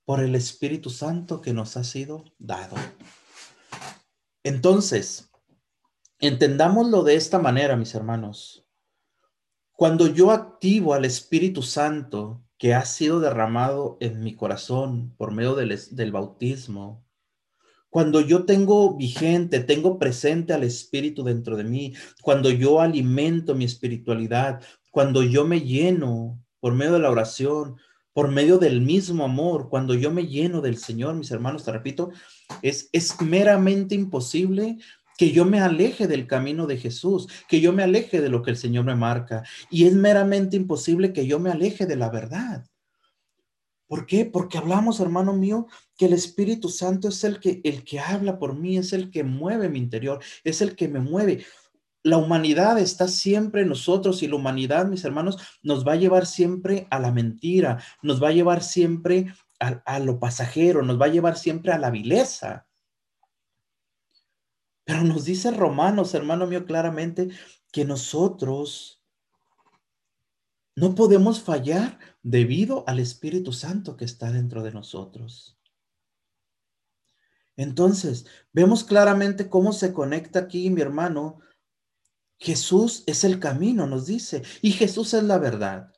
por 0.05 0.21
el 0.21 0.35
Espíritu 0.35 0.91
Santo 0.91 1.41
que 1.41 1.53
nos 1.53 1.77
ha 1.77 1.85
sido 1.85 2.25
dado. 2.39 2.77
Entonces, 4.43 5.31
entendámoslo 6.19 7.03
de 7.03 7.17
esta 7.17 7.39
manera, 7.39 7.77
mis 7.77 7.95
hermanos. 7.95 8.67
Cuando 9.73 10.07
yo 10.07 10.31
activo 10.31 10.95
al 10.95 11.05
Espíritu 11.05 11.63
Santo 11.63 12.45
que 12.59 12.75
ha 12.75 12.85
sido 12.85 13.21
derramado 13.21 13.97
en 14.01 14.21
mi 14.21 14.37
corazón 14.37 15.15
por 15.17 15.33
medio 15.33 15.55
del, 15.55 16.13
bautismo, 16.13 17.04
cuando 17.95 18.21
yo 18.21 18.45
tengo 18.45 18.97
vigente, 18.97 19.61
tengo 19.61 20.01
presente 20.01 20.53
al 20.53 20.65
Espíritu 20.65 21.23
dentro 21.23 21.57
de 21.57 21.63
mí, 21.63 21.95
cuando 22.23 22.51
yo 22.51 22.81
alimento 22.81 23.55
mi 23.55 23.65
espiritualidad, 23.65 24.61
cuando 24.91 25.23
yo 25.23 25.47
me 25.47 25.61
lleno 25.61 26.43
por 26.59 26.75
medio 26.75 26.95
de 26.95 26.99
la 26.99 27.13
oración, 27.13 27.77
por 28.13 28.33
medio 28.33 28.59
del 28.59 28.81
mismo 28.81 29.25
amor, 29.25 29.69
cuando 29.69 29.95
yo 29.95 30.11
me 30.11 30.27
lleno 30.27 30.61
del 30.61 30.77
Señor, 30.77 31.15
mis 31.15 31.31
hermanos, 31.31 31.65
te 31.65 31.71
repito, 31.71 32.11
es, 32.63 32.89
es 32.91 33.21
meramente 33.21 33.95
imposible 33.95 34.79
que 35.17 35.31
yo 35.31 35.45
me 35.45 35.61
aleje 35.61 36.09
del 36.09 36.27
camino 36.27 36.67
de 36.67 36.79
Jesús, 36.79 37.29
que 37.49 37.61
yo 37.61 37.73
me 37.73 37.85
aleje 37.85 38.21
de 38.21 38.29
lo 38.29 38.43
que 38.43 38.51
el 38.51 38.57
Señor 38.57 38.87
me 38.87 38.97
marca. 38.97 39.45
Y 39.71 39.85
es 39.85 39.95
meramente 39.95 40.57
imposible 40.57 41.13
que 41.13 41.29
yo 41.29 41.39
me 41.39 41.53
aleje 41.53 41.87
de 41.87 41.95
la 41.95 42.11
verdad. 42.11 42.67
¿Por 43.87 44.07
qué? 44.07 44.25
Porque 44.25 44.59
hablamos, 44.59 45.01
hermano 45.01 45.33
mío, 45.35 45.67
que 45.97 46.07
el 46.07 46.15
Espíritu 46.15 46.69
Santo 46.69 47.09
es 47.09 47.23
el 47.25 47.39
que, 47.39 47.61
el 47.65 47.85
que 47.85 48.01
habla 48.01 48.39
por 48.39 48.55
mí, 48.55 48.79
es 48.79 48.93
el 48.93 49.11
que 49.11 49.25
mueve 49.25 49.69
mi 49.69 49.79
interior, 49.79 50.23
es 50.43 50.63
el 50.63 50.75
que 50.75 50.89
me 50.89 51.01
mueve. 51.01 51.45
La 52.03 52.17
humanidad 52.17 52.79
está 52.79 53.09
siempre 53.09 53.63
en 53.63 53.69
nosotros 53.69 54.23
y 54.23 54.29
la 54.29 54.37
humanidad, 54.37 54.87
mis 54.87 55.05
hermanos, 55.05 55.39
nos 55.63 55.87
va 55.87 55.93
a 55.93 55.97
llevar 55.97 56.27
siempre 56.27 56.87
a 56.91 56.99
la 56.99 57.13
mentira, 57.13 57.83
nos 58.03 58.23
va 58.23 58.29
a 58.29 58.33
llevar 58.33 58.63
siempre 58.63 59.33
a, 59.61 59.83
a 59.85 59.99
lo 59.99 60.19
pasajero, 60.19 60.83
nos 60.83 61.01
va 61.01 61.07
a 61.07 61.11
llevar 61.11 61.37
siempre 61.37 61.73
a 61.73 61.79
la 61.79 61.91
vileza. 61.91 62.67
Pero 64.85 65.03
nos 65.03 65.25
dice 65.25 65.51
Romanos, 65.51 66.15
hermano 66.15 66.47
mío, 66.47 66.67
claramente 66.67 67.29
que 67.73 67.85
nosotros 67.85 69.04
no 70.77 70.95
podemos 70.95 71.41
fallar 71.41 71.99
debido 72.23 72.85
al 72.87 72.99
Espíritu 72.99 73.53
Santo 73.53 73.97
que 73.97 74.05
está 74.05 74.33
dentro 74.33 74.63
de 74.63 74.73
nosotros. 74.73 75.59
Entonces, 77.57 78.27
vemos 78.53 78.83
claramente 78.83 79.49
cómo 79.49 79.73
se 79.73 79.93
conecta 79.93 80.41
aquí, 80.41 80.71
mi 80.71 80.81
hermano. 80.81 81.39
Jesús 82.39 83.05
es 83.07 83.23
el 83.23 83.39
camino, 83.39 83.87
nos 83.87 84.07
dice, 84.07 84.43
y 84.61 84.73
Jesús 84.73 85.15
es 85.15 85.23
la 85.23 85.39
verdad. 85.39 85.93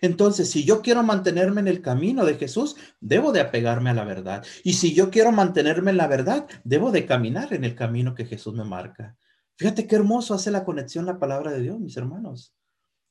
Entonces, 0.00 0.50
si 0.50 0.64
yo 0.64 0.82
quiero 0.82 1.02
mantenerme 1.02 1.60
en 1.60 1.68
el 1.68 1.80
camino 1.80 2.24
de 2.26 2.34
Jesús, 2.34 2.76
debo 3.00 3.32
de 3.32 3.40
apegarme 3.40 3.90
a 3.90 3.94
la 3.94 4.04
verdad. 4.04 4.44
Y 4.64 4.74
si 4.74 4.92
yo 4.92 5.10
quiero 5.10 5.32
mantenerme 5.32 5.92
en 5.92 5.96
la 5.96 6.08
verdad, 6.08 6.46
debo 6.64 6.90
de 6.90 7.06
caminar 7.06 7.54
en 7.54 7.64
el 7.64 7.74
camino 7.74 8.14
que 8.14 8.26
Jesús 8.26 8.54
me 8.54 8.64
marca. 8.64 9.16
Fíjate 9.56 9.86
qué 9.86 9.96
hermoso 9.96 10.34
hace 10.34 10.50
la 10.50 10.64
conexión 10.64 11.06
la 11.06 11.18
palabra 11.18 11.52
de 11.52 11.62
Dios, 11.62 11.80
mis 11.80 11.96
hermanos. 11.96 12.54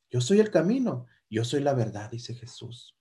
Yo 0.10 0.22
soy 0.22 0.39
el 0.39 0.52
camino, 0.52 1.06
yo 1.30 1.43
soy 1.43 1.62
la 1.62 1.74
verdad, 1.74 2.10
dice 2.10 2.34
Jesús. 2.34 2.98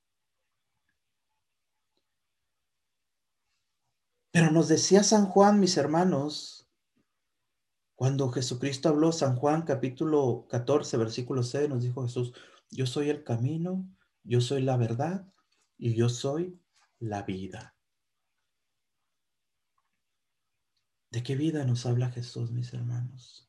Pero 4.32 4.50
nos 4.50 4.68
decía 4.68 5.02
San 5.02 5.26
Juan, 5.26 5.60
mis 5.60 5.76
hermanos, 5.76 6.68
cuando 7.94 8.28
Jesucristo 8.30 8.90
habló, 8.90 9.10
San 9.10 9.36
Juan 9.36 9.62
capítulo 9.62 10.46
14, 10.50 10.98
versículo 10.98 11.42
6, 11.42 11.70
nos 11.70 11.82
dijo 11.82 12.02
Jesús, 12.02 12.34
yo 12.70 12.86
soy 12.86 13.08
el 13.08 13.24
camino, 13.24 13.88
yo 14.22 14.42
soy 14.42 14.62
la 14.62 14.76
verdad 14.76 15.26
y 15.78 15.94
yo 15.94 16.10
soy 16.10 16.60
la 16.98 17.22
vida. 17.22 17.74
¿De 21.10 21.22
qué 21.22 21.34
vida 21.36 21.64
nos 21.64 21.86
habla 21.86 22.10
Jesús, 22.10 22.50
mis 22.50 22.74
hermanos? 22.74 23.45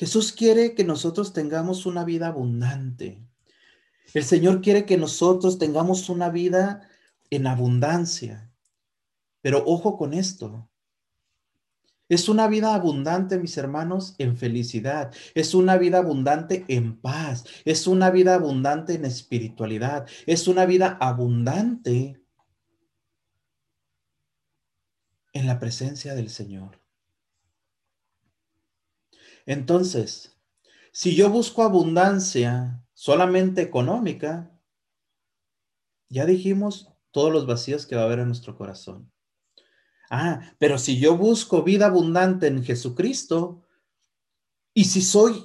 Jesús 0.00 0.32
quiere 0.32 0.74
que 0.74 0.82
nosotros 0.82 1.34
tengamos 1.34 1.84
una 1.84 2.04
vida 2.06 2.28
abundante. 2.28 3.22
El 4.14 4.24
Señor 4.24 4.62
quiere 4.62 4.86
que 4.86 4.96
nosotros 4.96 5.58
tengamos 5.58 6.08
una 6.08 6.30
vida 6.30 6.88
en 7.28 7.46
abundancia. 7.46 8.50
Pero 9.42 9.62
ojo 9.66 9.98
con 9.98 10.14
esto. 10.14 10.70
Es 12.08 12.30
una 12.30 12.48
vida 12.48 12.74
abundante, 12.74 13.38
mis 13.38 13.58
hermanos, 13.58 14.14
en 14.16 14.38
felicidad. 14.38 15.12
Es 15.34 15.52
una 15.52 15.76
vida 15.76 15.98
abundante 15.98 16.64
en 16.68 16.98
paz. 16.98 17.44
Es 17.66 17.86
una 17.86 18.10
vida 18.10 18.36
abundante 18.36 18.94
en 18.94 19.04
espiritualidad. 19.04 20.08
Es 20.24 20.48
una 20.48 20.64
vida 20.64 20.96
abundante 20.98 22.18
en 25.34 25.46
la 25.46 25.58
presencia 25.58 26.14
del 26.14 26.30
Señor. 26.30 26.79
Entonces, 29.50 30.38
si 30.92 31.16
yo 31.16 31.28
busco 31.28 31.64
abundancia 31.64 32.86
solamente 32.94 33.62
económica, 33.62 34.56
ya 36.08 36.24
dijimos, 36.24 36.92
todos 37.10 37.32
los 37.32 37.48
vacíos 37.48 37.84
que 37.84 37.96
va 37.96 38.02
a 38.02 38.04
haber 38.04 38.20
en 38.20 38.28
nuestro 38.28 38.56
corazón. 38.56 39.10
Ah, 40.08 40.54
pero 40.58 40.78
si 40.78 41.00
yo 41.00 41.16
busco 41.16 41.64
vida 41.64 41.86
abundante 41.86 42.46
en 42.46 42.62
Jesucristo 42.62 43.66
y 44.72 44.84
si 44.84 45.02
soy 45.02 45.44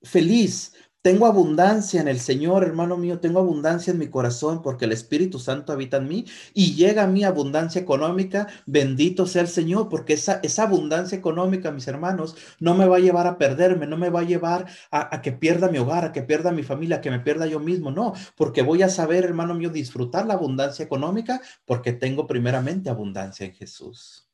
feliz, 0.00 0.76
tengo 1.02 1.26
abundancia 1.26 2.00
en 2.00 2.08
el 2.08 2.20
Señor, 2.20 2.62
hermano 2.62 2.98
mío, 2.98 3.20
tengo 3.20 3.38
abundancia 3.38 3.90
en 3.92 3.98
mi 3.98 4.08
corazón 4.08 4.60
porque 4.60 4.84
el 4.84 4.92
Espíritu 4.92 5.38
Santo 5.38 5.72
habita 5.72 5.96
en 5.96 6.08
mí 6.08 6.26
y 6.52 6.74
llega 6.74 7.04
a 7.04 7.06
mi 7.06 7.24
abundancia 7.24 7.80
económica. 7.80 8.48
Bendito 8.66 9.26
sea 9.26 9.42
el 9.42 9.48
Señor 9.48 9.88
porque 9.88 10.12
esa, 10.12 10.40
esa 10.42 10.64
abundancia 10.64 11.16
económica, 11.16 11.70
mis 11.70 11.88
hermanos, 11.88 12.36
no 12.58 12.74
me 12.74 12.86
va 12.86 12.96
a 12.96 13.00
llevar 13.00 13.26
a 13.26 13.38
perderme, 13.38 13.86
no 13.86 13.96
me 13.96 14.10
va 14.10 14.20
a 14.20 14.24
llevar 14.24 14.66
a, 14.90 15.14
a 15.14 15.22
que 15.22 15.32
pierda 15.32 15.70
mi 15.70 15.78
hogar, 15.78 16.04
a 16.04 16.12
que 16.12 16.22
pierda 16.22 16.52
mi 16.52 16.62
familia, 16.62 16.96
a 16.96 17.00
que 17.00 17.10
me 17.10 17.20
pierda 17.20 17.46
yo 17.46 17.60
mismo. 17.60 17.90
No, 17.90 18.12
porque 18.36 18.60
voy 18.62 18.82
a 18.82 18.90
saber, 18.90 19.24
hermano 19.24 19.54
mío, 19.54 19.70
disfrutar 19.70 20.26
la 20.26 20.34
abundancia 20.34 20.84
económica 20.84 21.40
porque 21.64 21.92
tengo 21.94 22.26
primeramente 22.26 22.90
abundancia 22.90 23.46
en 23.46 23.54
Jesús. 23.54 24.28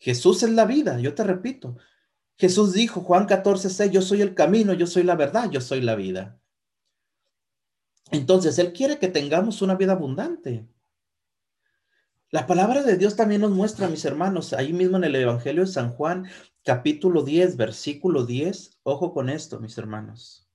Jesús 0.00 0.42
es 0.42 0.50
la 0.50 0.64
vida, 0.64 0.98
yo 1.00 1.14
te 1.14 1.24
repito, 1.24 1.76
Jesús 2.38 2.72
dijo, 2.72 3.00
Juan 3.00 3.26
14, 3.26 3.68
6, 3.68 3.90
yo 3.90 4.00
soy 4.00 4.22
el 4.22 4.34
camino, 4.34 4.72
yo 4.72 4.86
soy 4.86 5.02
la 5.02 5.16
verdad, 5.16 5.50
yo 5.50 5.60
soy 5.60 5.80
la 5.80 5.96
vida. 5.96 6.40
Entonces, 8.12 8.58
Él 8.60 8.72
quiere 8.72 8.98
que 8.98 9.08
tengamos 9.08 9.60
una 9.60 9.74
vida 9.74 9.92
abundante. 9.92 10.68
La 12.30 12.46
palabra 12.46 12.82
de 12.82 12.96
Dios 12.96 13.16
también 13.16 13.40
nos 13.40 13.50
muestra, 13.50 13.88
mis 13.88 14.04
hermanos, 14.04 14.52
ahí 14.52 14.72
mismo 14.72 14.98
en 14.98 15.04
el 15.04 15.16
Evangelio 15.16 15.62
de 15.62 15.72
San 15.72 15.90
Juan, 15.90 16.28
capítulo 16.62 17.22
10, 17.22 17.56
versículo 17.56 18.24
10. 18.24 18.78
Ojo 18.84 19.12
con 19.12 19.30
esto, 19.30 19.58
mis 19.58 19.76
hermanos. 19.76 20.48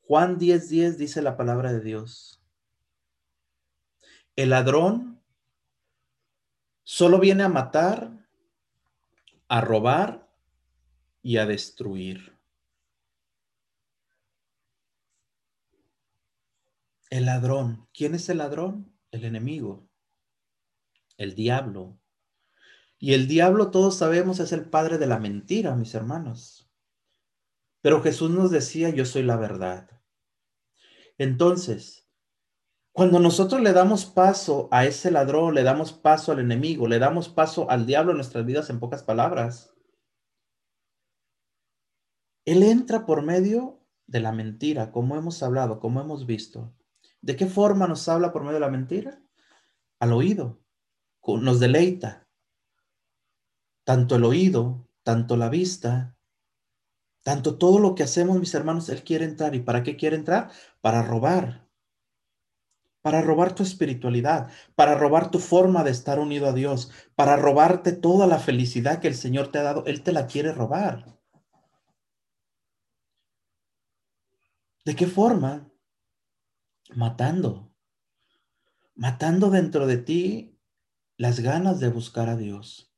Juan 0.00 0.38
10, 0.38 0.68
10 0.70 0.98
dice 0.98 1.22
la 1.22 1.36
palabra 1.36 1.72
de 1.72 1.80
Dios. 1.80 2.42
El 4.34 4.50
ladrón 4.50 5.22
solo 6.82 7.20
viene 7.20 7.44
a 7.44 7.48
matar, 7.48 8.10
a 9.46 9.60
robar 9.60 10.21
y 11.22 11.36
a 11.36 11.46
destruir. 11.46 12.36
El 17.10 17.26
ladrón. 17.26 17.88
¿Quién 17.94 18.14
es 18.14 18.28
el 18.28 18.38
ladrón? 18.38 18.96
El 19.10 19.24
enemigo. 19.24 19.88
El 21.16 21.34
diablo. 21.34 21.98
Y 22.98 23.14
el 23.14 23.28
diablo, 23.28 23.70
todos 23.70 23.96
sabemos, 23.96 24.40
es 24.40 24.52
el 24.52 24.68
padre 24.68 24.98
de 24.98 25.06
la 25.06 25.18
mentira, 25.18 25.74
mis 25.74 25.94
hermanos. 25.94 26.70
Pero 27.80 28.00
Jesús 28.00 28.30
nos 28.30 28.50
decía, 28.50 28.90
yo 28.90 29.04
soy 29.04 29.24
la 29.24 29.36
verdad. 29.36 29.90
Entonces, 31.18 32.08
cuando 32.92 33.18
nosotros 33.18 33.60
le 33.60 33.72
damos 33.72 34.06
paso 34.06 34.68
a 34.70 34.86
ese 34.86 35.10
ladrón, 35.10 35.54
le 35.54 35.62
damos 35.62 35.92
paso 35.92 36.32
al 36.32 36.38
enemigo, 36.38 36.86
le 36.88 36.98
damos 36.98 37.28
paso 37.28 37.68
al 37.70 37.86
diablo 37.86 38.12
en 38.12 38.18
nuestras 38.18 38.44
vidas, 38.44 38.70
en 38.70 38.80
pocas 38.80 39.02
palabras, 39.02 39.71
él 42.44 42.62
entra 42.62 43.06
por 43.06 43.22
medio 43.22 43.80
de 44.06 44.20
la 44.20 44.32
mentira, 44.32 44.90
como 44.90 45.16
hemos 45.16 45.42
hablado, 45.42 45.78
como 45.78 46.00
hemos 46.00 46.26
visto. 46.26 46.74
¿De 47.20 47.36
qué 47.36 47.46
forma 47.46 47.86
nos 47.86 48.08
habla 48.08 48.32
por 48.32 48.42
medio 48.42 48.54
de 48.54 48.60
la 48.60 48.70
mentira? 48.70 49.22
Al 50.00 50.12
oído, 50.12 50.60
nos 51.24 51.60
deleita. 51.60 52.26
Tanto 53.84 54.16
el 54.16 54.24
oído, 54.24 54.88
tanto 55.04 55.36
la 55.36 55.48
vista, 55.48 56.16
tanto 57.22 57.58
todo 57.58 57.78
lo 57.78 57.94
que 57.94 58.02
hacemos, 58.02 58.38
mis 58.38 58.54
hermanos, 58.54 58.88
Él 58.88 59.04
quiere 59.04 59.24
entrar. 59.24 59.54
¿Y 59.54 59.60
para 59.60 59.82
qué 59.82 59.96
quiere 59.96 60.16
entrar? 60.16 60.50
Para 60.80 61.02
robar. 61.02 61.68
Para 63.02 63.20
robar 63.20 63.54
tu 63.54 63.62
espiritualidad, 63.62 64.50
para 64.76 64.94
robar 64.96 65.30
tu 65.30 65.40
forma 65.40 65.82
de 65.82 65.90
estar 65.90 66.20
unido 66.20 66.48
a 66.48 66.52
Dios, 66.52 66.90
para 67.16 67.36
robarte 67.36 67.92
toda 67.92 68.28
la 68.28 68.38
felicidad 68.38 69.00
que 69.00 69.08
el 69.08 69.16
Señor 69.16 69.48
te 69.48 69.58
ha 69.58 69.62
dado. 69.62 69.84
Él 69.86 70.02
te 70.02 70.12
la 70.12 70.26
quiere 70.26 70.52
robar. 70.52 71.21
¿De 74.84 74.96
qué 74.96 75.06
forma? 75.06 75.70
Matando. 76.94 77.72
Matando 78.96 79.50
dentro 79.50 79.86
de 79.86 79.96
ti 79.96 80.58
las 81.16 81.38
ganas 81.38 81.78
de 81.78 81.88
buscar 81.88 82.28
a 82.28 82.36
Dios. 82.36 82.92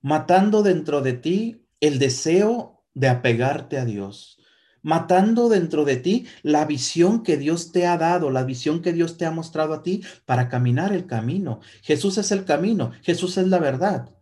Matando 0.00 0.62
dentro 0.62 1.00
de 1.00 1.14
ti 1.14 1.66
el 1.80 1.98
deseo 1.98 2.84
de 2.94 3.08
apegarte 3.08 3.78
a 3.78 3.84
Dios. 3.84 4.38
Matando 4.82 5.48
dentro 5.48 5.84
de 5.84 5.96
ti 5.96 6.26
la 6.42 6.64
visión 6.64 7.24
que 7.24 7.36
Dios 7.36 7.72
te 7.72 7.86
ha 7.86 7.98
dado, 7.98 8.30
la 8.30 8.44
visión 8.44 8.80
que 8.80 8.92
Dios 8.92 9.18
te 9.18 9.26
ha 9.26 9.32
mostrado 9.32 9.74
a 9.74 9.82
ti 9.82 10.02
para 10.26 10.48
caminar 10.48 10.92
el 10.92 11.06
camino. 11.06 11.58
Jesús 11.82 12.18
es 12.18 12.30
el 12.30 12.44
camino, 12.44 12.92
Jesús 13.02 13.36
es 13.36 13.48
la 13.48 13.58
verdad. 13.58 14.14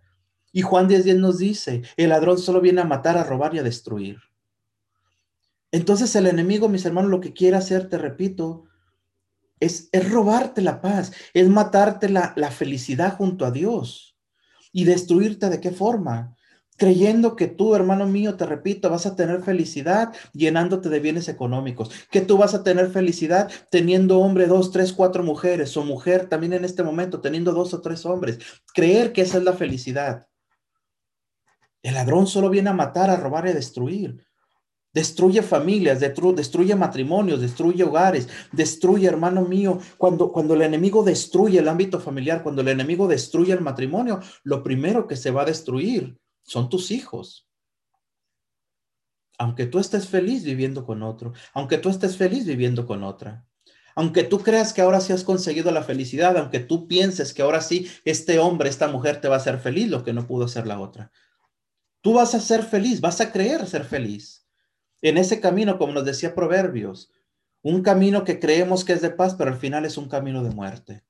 Y 0.53 0.63
Juan 0.63 0.89
10.10 0.89 1.19
nos 1.19 1.37
dice, 1.37 1.83
el 1.99 2.09
ladrón 2.09 2.39
solo 2.39 2.63
viene 2.63 2.81
a 2.81 2.85
matar, 2.85 3.19
a 3.19 3.25
robar 3.25 3.55
y 3.55 3.59
a 3.59 3.63
destruir. 3.63 4.19
Entonces 5.71 6.15
el 6.17 6.27
enemigo, 6.27 6.69
mis 6.69 6.85
hermanos, 6.85 7.11
lo 7.11 7.21
que 7.21 7.33
quiere 7.33 7.57
hacer, 7.57 7.89
te 7.89 7.99
repito, 7.99 8.65
es, 9.61 9.89
es 9.93 10.11
robarte 10.11 10.63
la 10.63 10.81
paz, 10.81 11.13
es 11.35 11.49
matarte 11.49 12.09
la, 12.09 12.33
la 12.37 12.51
felicidad 12.51 13.17
junto 13.17 13.45
a 13.45 13.51
Dios 13.51 14.17
y 14.73 14.85
destruirte 14.85 15.49
de 15.51 15.61
qué 15.61 15.71
forma. 15.71 16.35
Creyendo 16.77 17.35
que 17.35 17.49
tú, 17.49 17.75
hermano 17.75 18.07
mío, 18.07 18.37
te 18.37 18.47
repito, 18.47 18.89
vas 18.89 19.05
a 19.05 19.17
tener 19.17 19.43
felicidad 19.43 20.15
llenándote 20.33 20.89
de 20.89 21.01
bienes 21.01 21.29
económicos, 21.29 21.91
que 22.09 22.21
tú 22.21 22.39
vas 22.39 22.55
a 22.55 22.63
tener 22.63 22.91
felicidad 22.91 23.51
teniendo 23.69 24.21
hombre, 24.21 24.47
dos, 24.47 24.71
tres, 24.71 24.93
cuatro 24.93 25.25
mujeres, 25.25 25.77
o 25.77 25.83
mujer 25.83 26.29
también 26.29 26.53
en 26.53 26.65
este 26.65 26.85
momento 26.85 27.21
teniendo 27.21 27.53
dos 27.53 27.75
o 27.75 27.81
tres 27.81 28.07
hombres. 28.07 28.39
Creer 28.73 29.13
que 29.13 29.23
esa 29.23 29.39
es 29.39 29.45
la 29.45 29.55
felicidad. 29.55 30.29
El 31.83 31.95
ladrón 31.95 32.29
solo 32.29 32.49
viene 32.49 32.71
a 32.71 32.75
matar, 32.75 33.11
a 33.11 33.17
robar 33.17 33.47
y 33.47 33.51
a 33.51 33.55
destruir. 33.55 34.25
Destruye 34.93 35.43
familias, 35.43 36.01
destruye 36.01 36.75
matrimonios, 36.75 37.41
destruye 37.41 37.85
hogares, 37.85 38.29
destruye, 38.53 39.07
hermano 39.07 39.43
mío, 39.43 39.79
cuando, 39.99 40.33
cuando 40.33 40.55
el 40.55 40.63
enemigo 40.63 41.05
destruye 41.05 41.59
el 41.59 41.69
ámbito 41.69 42.01
familiar, 42.01 42.43
cuando 42.43 42.63
el 42.63 42.69
enemigo 42.69 43.07
destruye 43.07 43.53
el 43.53 43.61
matrimonio, 43.61 44.21
lo 44.45 44.63
primero 44.63 45.07
que 45.07 45.17
se 45.17 45.31
va 45.31 45.43
a 45.43 45.47
destruir 45.47 46.19
son 46.43 46.69
tus 46.71 46.91
hijos. 46.91 47.47
Aunque 49.39 49.67
tú 49.67 49.79
estés 49.79 50.09
feliz 50.09 50.43
viviendo 50.43 50.85
con 50.85 51.03
otro, 51.03 51.33
aunque 51.53 51.79
tú 51.79 51.91
estés 51.91 52.17
feliz 52.17 52.45
viviendo 52.45 52.87
con 52.87 53.05
otra, 53.05 53.47
Aunque 53.95 54.23
tú 54.23 54.39
creas 54.39 54.73
que 54.73 54.81
ahora 54.81 55.01
sí 55.01 55.13
has 55.13 55.25
conseguido 55.25 55.73
la 55.73 55.83
felicidad, 55.83 56.37
aunque 56.37 56.61
tú 56.61 56.87
pienses 56.87 57.35
que 57.35 57.43
ahora 57.43 57.61
sí 57.61 57.89
este 58.05 58.39
hombre, 58.39 58.69
esta 58.69 58.87
mujer 58.87 59.21
te 59.21 59.27
va 59.27 59.35
a 59.35 59.39
hacer 59.39 59.59
feliz, 59.59 59.89
lo 59.89 60.05
que 60.05 60.13
no 60.13 60.25
pudo 60.25 60.45
hacer 60.45 60.69
la 60.69 60.79
otra. 60.79 61.11
Tú 62.01 62.13
vas 62.15 62.33
a 62.37 62.41
ser 62.41 62.63
feliz, 62.63 63.01
vas 63.01 63.21
a 63.21 63.33
creer 63.33 63.67
ser 63.67 63.85
feliz. 63.85 64.38
En 65.03 65.17
ese 65.17 65.41
camino, 65.41 65.79
como 65.79 65.93
nos 65.93 66.05
decía 66.05 66.35
Proverbios, 66.35 67.13
un 67.63 67.83
camino 67.83 68.25
que 68.25 68.39
creemos 68.41 68.85
que 68.85 68.93
es 68.93 69.03
de 69.03 69.11
paz, 69.11 69.35
pero 69.35 69.51
al 69.51 69.59
final 69.59 69.85
es 69.85 69.97
un 69.97 70.09
camino 70.09 70.43
de 70.43 70.51
muerte. 70.51 71.05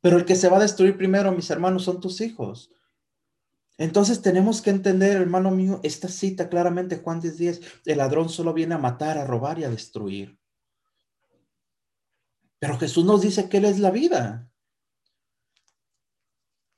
Pero 0.00 0.16
el 0.16 0.24
que 0.24 0.36
se 0.36 0.48
va 0.48 0.58
a 0.58 0.60
destruir 0.60 0.96
primero, 0.96 1.32
mis 1.32 1.50
hermanos, 1.50 1.84
son 1.84 2.00
tus 2.00 2.20
hijos. 2.20 2.72
Entonces 3.76 4.22
tenemos 4.22 4.60
que 4.60 4.70
entender, 4.70 5.16
hermano 5.16 5.50
mío, 5.50 5.80
esta 5.82 6.08
cita 6.08 6.48
claramente, 6.48 6.98
Juan 6.98 7.20
10:10, 7.20 7.60
el 7.84 7.98
ladrón 7.98 8.28
solo 8.28 8.52
viene 8.52 8.74
a 8.74 8.78
matar, 8.78 9.18
a 9.18 9.24
robar 9.24 9.58
y 9.58 9.64
a 9.64 9.70
destruir. 9.70 10.38
Pero 12.58 12.76
Jesús 12.78 13.04
nos 13.04 13.22
dice 13.22 13.48
que 13.48 13.58
Él 13.58 13.66
es 13.66 13.78
la 13.78 13.90
vida. 13.90 14.50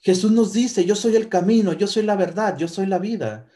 Jesús 0.00 0.31
nos 0.31 0.53
dice, 0.53 0.85
yo 0.85 0.94
soy 0.94 1.16
el 1.16 1.29
camino, 1.29 1.72
yo 1.74 1.87
soy 1.87 2.03
la 2.03 2.16
verdad, 2.16 2.57
yo 2.57 2.68
soy 2.68 2.87
la 2.87 2.98
vida. 2.98 3.46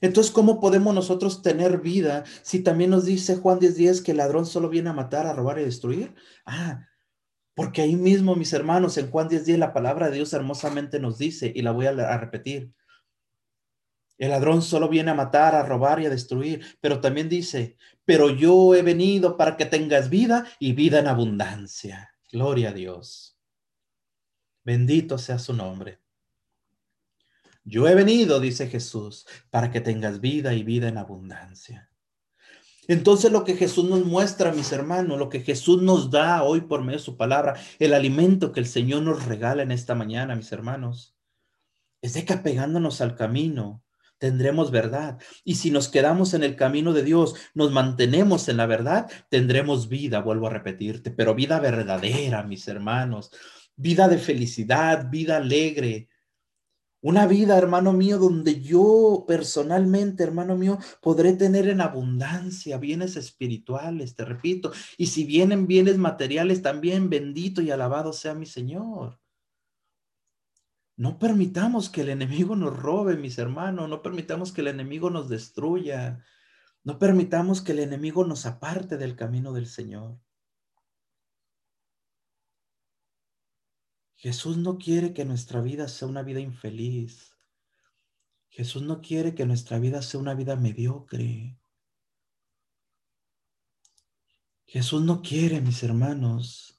Entonces, 0.00 0.32
¿cómo 0.32 0.60
podemos 0.60 0.94
nosotros 0.94 1.42
tener 1.42 1.80
vida 1.80 2.24
si 2.42 2.62
también 2.62 2.90
nos 2.90 3.04
dice 3.04 3.36
Juan 3.36 3.58
10:10 3.58 4.02
que 4.02 4.12
el 4.12 4.18
ladrón 4.18 4.46
solo 4.46 4.68
viene 4.68 4.90
a 4.90 4.94
matar, 4.94 5.26
a 5.26 5.32
robar 5.32 5.58
y 5.58 5.64
destruir? 5.64 6.14
Ah, 6.46 6.86
porque 7.54 7.82
ahí 7.82 7.96
mismo, 7.96 8.36
mis 8.36 8.52
hermanos, 8.52 8.96
en 8.98 9.10
Juan 9.10 9.28
10:10 9.28 9.58
la 9.58 9.72
palabra 9.72 10.08
de 10.08 10.16
Dios 10.16 10.32
hermosamente 10.32 11.00
nos 11.00 11.18
dice, 11.18 11.52
y 11.54 11.62
la 11.62 11.72
voy 11.72 11.86
a, 11.86 11.90
a 11.90 12.18
repetir, 12.18 12.72
el 14.20 14.30
ladrón 14.30 14.60
solo 14.60 14.88
viene 14.88 15.10
a 15.10 15.14
matar, 15.14 15.54
a 15.54 15.62
robar 15.62 16.00
y 16.00 16.06
a 16.06 16.10
destruir, 16.10 16.62
pero 16.80 17.00
también 17.00 17.30
dice, 17.30 17.78
pero 18.04 18.28
yo 18.28 18.74
he 18.74 18.82
venido 18.82 19.38
para 19.38 19.56
que 19.56 19.64
tengas 19.64 20.10
vida 20.10 20.46
y 20.58 20.74
vida 20.74 20.98
en 20.98 21.06
abundancia. 21.06 22.14
Gloria 22.30 22.68
a 22.68 22.72
Dios. 22.72 23.38
Bendito 24.62 25.16
sea 25.16 25.38
su 25.38 25.54
nombre. 25.54 25.99
Yo 27.64 27.88
he 27.88 27.94
venido, 27.94 28.40
dice 28.40 28.68
Jesús, 28.68 29.26
para 29.50 29.70
que 29.70 29.80
tengas 29.80 30.20
vida 30.20 30.54
y 30.54 30.62
vida 30.62 30.88
en 30.88 30.98
abundancia. 30.98 31.90
Entonces 32.88 33.30
lo 33.30 33.44
que 33.44 33.54
Jesús 33.54 33.88
nos 33.88 34.04
muestra, 34.04 34.52
mis 34.52 34.72
hermanos, 34.72 35.18
lo 35.18 35.28
que 35.28 35.40
Jesús 35.40 35.80
nos 35.80 36.10
da 36.10 36.42
hoy 36.42 36.62
por 36.62 36.82
medio 36.82 36.98
de 36.98 37.04
su 37.04 37.16
palabra, 37.16 37.54
el 37.78 37.94
alimento 37.94 38.50
que 38.50 38.60
el 38.60 38.66
Señor 38.66 39.02
nos 39.02 39.26
regala 39.26 39.62
en 39.62 39.70
esta 39.70 39.94
mañana, 39.94 40.34
mis 40.34 40.50
hermanos, 40.50 41.14
es 42.02 42.14
de 42.14 42.24
que 42.24 42.32
apegándonos 42.32 43.00
al 43.00 43.14
camino, 43.14 43.84
tendremos 44.20 44.70
verdad. 44.70 45.18
Y 45.44 45.54
si 45.54 45.70
nos 45.70 45.88
quedamos 45.88 46.34
en 46.34 46.44
el 46.44 46.54
camino 46.54 46.92
de 46.92 47.02
Dios, 47.02 47.34
nos 47.54 47.72
mantenemos 47.72 48.48
en 48.48 48.58
la 48.58 48.66
verdad, 48.66 49.10
tendremos 49.30 49.88
vida, 49.88 50.20
vuelvo 50.20 50.48
a 50.48 50.50
repetirte, 50.50 51.10
pero 51.10 51.34
vida 51.34 51.58
verdadera, 51.58 52.42
mis 52.42 52.68
hermanos, 52.68 53.30
vida 53.76 54.08
de 54.08 54.18
felicidad, 54.18 55.08
vida 55.10 55.38
alegre. 55.38 56.09
Una 57.02 57.26
vida, 57.26 57.56
hermano 57.56 57.94
mío, 57.94 58.18
donde 58.18 58.60
yo 58.60 59.24
personalmente, 59.26 60.22
hermano 60.22 60.54
mío, 60.56 60.78
podré 61.00 61.32
tener 61.32 61.66
en 61.68 61.80
abundancia 61.80 62.76
bienes 62.76 63.16
espirituales, 63.16 64.14
te 64.14 64.24
repito. 64.26 64.72
Y 64.98 65.06
si 65.06 65.24
vienen 65.24 65.66
bienes 65.66 65.96
materiales, 65.96 66.60
también 66.60 67.08
bendito 67.08 67.62
y 67.62 67.70
alabado 67.70 68.12
sea 68.12 68.34
mi 68.34 68.44
Señor. 68.44 69.18
No 70.96 71.18
permitamos 71.18 71.88
que 71.88 72.02
el 72.02 72.10
enemigo 72.10 72.54
nos 72.54 72.76
robe, 72.76 73.16
mis 73.16 73.38
hermanos. 73.38 73.88
No 73.88 74.02
permitamos 74.02 74.52
que 74.52 74.60
el 74.60 74.68
enemigo 74.68 75.08
nos 75.08 75.30
destruya. 75.30 76.22
No 76.84 76.98
permitamos 76.98 77.62
que 77.62 77.72
el 77.72 77.78
enemigo 77.78 78.26
nos 78.26 78.44
aparte 78.44 78.98
del 78.98 79.16
camino 79.16 79.54
del 79.54 79.66
Señor. 79.66 80.18
Jesús 84.20 84.58
no 84.58 84.76
quiere 84.76 85.14
que 85.14 85.24
nuestra 85.24 85.62
vida 85.62 85.88
sea 85.88 86.06
una 86.06 86.22
vida 86.22 86.40
infeliz. 86.40 87.34
Jesús 88.50 88.82
no 88.82 89.00
quiere 89.00 89.34
que 89.34 89.46
nuestra 89.46 89.78
vida 89.78 90.02
sea 90.02 90.20
una 90.20 90.34
vida 90.34 90.56
mediocre. 90.56 91.58
Jesús 94.66 95.00
no 95.00 95.22
quiere, 95.22 95.62
mis 95.62 95.82
hermanos, 95.82 96.78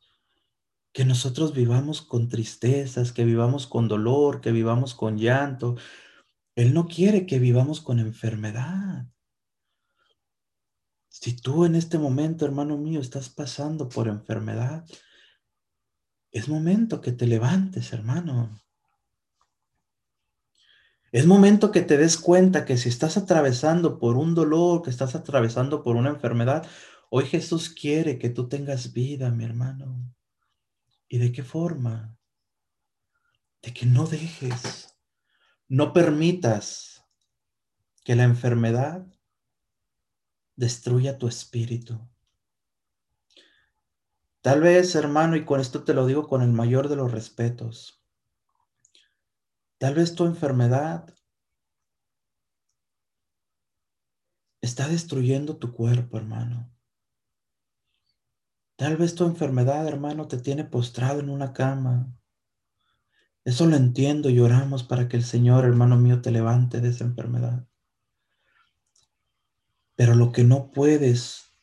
que 0.93 1.03
nosotros 1.03 1.55
vivamos 1.55 2.03
con 2.03 2.29
tristezas, 2.29 3.11
que 3.11 3.25
vivamos 3.25 3.65
con 3.65 3.87
dolor, 3.87 4.39
que 4.39 4.51
vivamos 4.51 4.93
con 4.93 5.17
llanto. 5.17 5.77
Él 6.53 6.75
no 6.75 6.85
quiere 6.85 7.25
que 7.25 7.39
vivamos 7.39 7.81
con 7.81 7.97
enfermedad. 7.97 9.07
Si 11.07 11.35
tú 11.35 11.65
en 11.65 11.73
este 11.73 11.97
momento, 11.97 12.45
hermano 12.45 12.77
mío, 12.77 13.01
estás 13.01 13.29
pasando 13.29 13.89
por 13.89 14.07
enfermedad, 14.07 14.85
es 16.31 16.47
momento 16.47 17.01
que 17.01 17.11
te 17.11 17.27
levantes, 17.27 17.91
hermano. 17.93 18.61
Es 21.11 21.25
momento 21.25 21.71
que 21.71 21.81
te 21.81 21.97
des 21.97 22.17
cuenta 22.17 22.63
que 22.63 22.77
si 22.77 22.87
estás 22.87 23.17
atravesando 23.17 23.99
por 23.99 24.15
un 24.15 24.33
dolor, 24.33 24.81
que 24.81 24.89
estás 24.89 25.13
atravesando 25.13 25.83
por 25.83 25.97
una 25.97 26.09
enfermedad, 26.09 26.65
hoy 27.09 27.25
Jesús 27.25 27.69
quiere 27.69 28.17
que 28.17 28.29
tú 28.29 28.47
tengas 28.47 28.93
vida, 28.93 29.29
mi 29.29 29.43
hermano. 29.43 30.15
¿Y 31.09 31.17
de 31.17 31.33
qué 31.33 31.43
forma? 31.43 32.17
De 33.61 33.73
que 33.73 33.85
no 33.85 34.07
dejes, 34.07 34.97
no 35.67 35.91
permitas 35.91 37.03
que 38.05 38.15
la 38.15 38.23
enfermedad 38.23 39.05
destruya 40.55 41.17
tu 41.17 41.27
espíritu. 41.27 42.10
Tal 44.41 44.59
vez, 44.59 44.95
hermano, 44.95 45.35
y 45.35 45.45
con 45.45 45.59
esto 45.59 45.83
te 45.83 45.93
lo 45.93 46.07
digo 46.07 46.27
con 46.27 46.41
el 46.41 46.51
mayor 46.51 46.89
de 46.89 46.95
los 46.95 47.11
respetos, 47.11 48.03
tal 49.77 49.93
vez 49.93 50.15
tu 50.15 50.25
enfermedad 50.25 51.13
está 54.61 54.87
destruyendo 54.87 55.57
tu 55.57 55.73
cuerpo, 55.73 56.17
hermano. 56.17 56.71
Tal 58.77 58.97
vez 58.97 59.13
tu 59.13 59.25
enfermedad, 59.25 59.87
hermano, 59.87 60.27
te 60.27 60.37
tiene 60.39 60.63
postrado 60.63 61.19
en 61.19 61.29
una 61.29 61.53
cama. 61.53 62.11
Eso 63.45 63.67
lo 63.67 63.75
entiendo 63.75 64.31
y 64.31 64.39
oramos 64.39 64.83
para 64.83 65.07
que 65.07 65.17
el 65.17 65.23
Señor, 65.23 65.65
hermano 65.65 65.97
mío, 65.97 66.19
te 66.23 66.31
levante 66.31 66.81
de 66.81 66.89
esa 66.89 67.03
enfermedad. 67.03 67.67
Pero 69.95 70.15
lo 70.15 70.31
que 70.31 70.43
no 70.43 70.71
puedes 70.71 71.53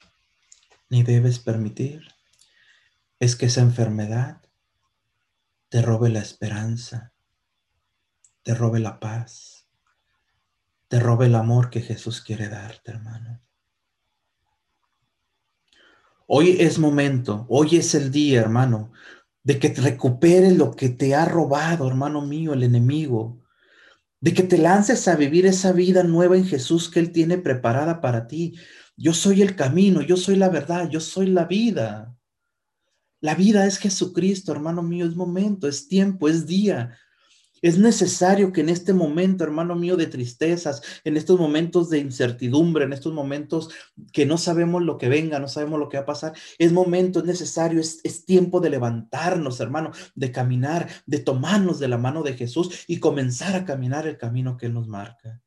ni 0.90 1.02
debes 1.02 1.40
permitir 1.40 2.17
es 3.20 3.36
que 3.36 3.46
esa 3.46 3.60
enfermedad 3.60 4.40
te 5.68 5.82
robe 5.82 6.08
la 6.08 6.20
esperanza, 6.20 7.12
te 8.42 8.54
robe 8.54 8.80
la 8.80 9.00
paz, 9.00 9.66
te 10.88 11.00
robe 11.00 11.26
el 11.26 11.34
amor 11.34 11.68
que 11.68 11.80
Jesús 11.80 12.22
quiere 12.22 12.48
darte, 12.48 12.92
hermano. 12.92 13.40
Hoy 16.26 16.56
es 16.60 16.78
momento, 16.78 17.46
hoy 17.48 17.76
es 17.76 17.94
el 17.94 18.10
día, 18.10 18.40
hermano, 18.40 18.92
de 19.42 19.58
que 19.58 19.70
te 19.70 19.80
recuperes 19.80 20.56
lo 20.56 20.72
que 20.72 20.90
te 20.90 21.14
ha 21.14 21.24
robado, 21.24 21.88
hermano 21.88 22.20
mío, 22.20 22.52
el 22.52 22.62
enemigo. 22.62 23.42
De 24.20 24.34
que 24.34 24.42
te 24.42 24.58
lances 24.58 25.08
a 25.08 25.16
vivir 25.16 25.46
esa 25.46 25.72
vida 25.72 26.02
nueva 26.02 26.36
en 26.36 26.44
Jesús 26.44 26.90
que 26.90 27.00
Él 27.00 27.12
tiene 27.12 27.38
preparada 27.38 28.00
para 28.00 28.26
ti. 28.26 28.58
Yo 28.96 29.14
soy 29.14 29.42
el 29.42 29.56
camino, 29.56 30.02
yo 30.02 30.16
soy 30.16 30.36
la 30.36 30.48
verdad, 30.48 30.90
yo 30.90 31.00
soy 31.00 31.28
la 31.28 31.44
vida. 31.44 32.17
La 33.20 33.34
vida 33.34 33.66
es 33.66 33.78
Jesucristo, 33.78 34.52
hermano 34.52 34.82
mío, 34.82 35.06
es 35.06 35.16
momento, 35.16 35.68
es 35.68 35.88
tiempo, 35.88 36.28
es 36.28 36.46
día. 36.46 36.96
Es 37.60 37.76
necesario 37.78 38.52
que 38.52 38.60
en 38.60 38.68
este 38.68 38.92
momento, 38.92 39.42
hermano 39.42 39.74
mío, 39.74 39.96
de 39.96 40.06
tristezas, 40.06 40.80
en 41.02 41.16
estos 41.16 41.40
momentos 41.40 41.90
de 41.90 41.98
incertidumbre, 41.98 42.84
en 42.84 42.92
estos 42.92 43.12
momentos 43.12 43.70
que 44.12 44.26
no 44.26 44.38
sabemos 44.38 44.82
lo 44.82 44.96
que 44.96 45.08
venga, 45.08 45.40
no 45.40 45.48
sabemos 45.48 45.80
lo 45.80 45.88
que 45.88 45.96
va 45.96 46.04
a 46.04 46.06
pasar, 46.06 46.34
es 46.58 46.72
momento, 46.72 47.18
es 47.18 47.24
necesario, 47.24 47.80
es, 47.80 48.00
es 48.04 48.24
tiempo 48.24 48.60
de 48.60 48.70
levantarnos, 48.70 49.58
hermano, 49.58 49.90
de 50.14 50.30
caminar, 50.30 50.88
de 51.06 51.18
tomarnos 51.18 51.80
de 51.80 51.88
la 51.88 51.98
mano 51.98 52.22
de 52.22 52.34
Jesús 52.34 52.84
y 52.86 53.00
comenzar 53.00 53.56
a 53.56 53.64
caminar 53.64 54.06
el 54.06 54.16
camino 54.16 54.56
que 54.56 54.66
Él 54.66 54.74
nos 54.74 54.86
marca. 54.86 55.42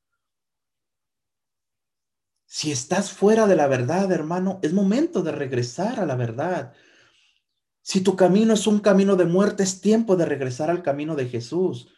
Si 2.46 2.70
estás 2.70 3.14
fuera 3.14 3.48
de 3.48 3.56
la 3.56 3.68
verdad, 3.68 4.12
hermano, 4.12 4.60
es 4.62 4.74
momento 4.74 5.24
de 5.24 5.32
regresar 5.32 6.02
a 6.02 6.06
la 6.06 6.16
verdad. 6.16 6.74
Si 7.82 8.02
tu 8.02 8.16
camino 8.16 8.54
es 8.54 8.68
un 8.68 8.80
camino 8.80 9.16
de 9.16 9.26
muerte, 9.26 9.64
es 9.64 9.82
tiempo 9.82 10.16
de 10.16 10.26
regresar 10.26 10.70
al 10.70 10.84
camino 10.84 11.16
de 11.16 11.28
Jesús. 11.28 11.90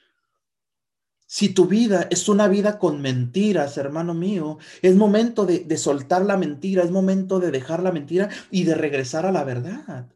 Si 1.26 1.54
tu 1.54 1.66
vida 1.66 2.08
es 2.12 2.30
una 2.30 2.48
vida 2.48 2.78
con 2.78 3.02
mentiras, 3.02 3.78
hermano 3.78 4.14
mío, 4.14 4.60
es 4.82 4.96
momento 4.96 5.46
de, 5.46 5.78
soltar 5.78 6.24
la 6.26 6.38
mentira, 6.38 6.84
es 6.84 6.92
momento 6.92 7.40
de 7.40 7.50
dejar 7.50 7.82
la 7.82 7.92
mentira 7.92 8.30
y 8.52 8.66
de 8.66 8.76
regresar 8.76 9.26
a 9.26 9.32
la 9.32 9.44
verdad. 9.44 10.16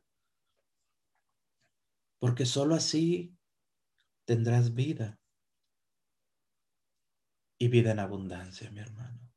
Porque 2.19 2.45
solo 2.45 2.75
así 2.75 3.35
tendrás 4.25 4.73
vida. 4.73 5.19
Y 7.59 7.69
vida 7.69 7.91
en 7.91 7.99
abundancia, 7.99 8.69
mi 8.69 8.79
hermano. 8.79 9.33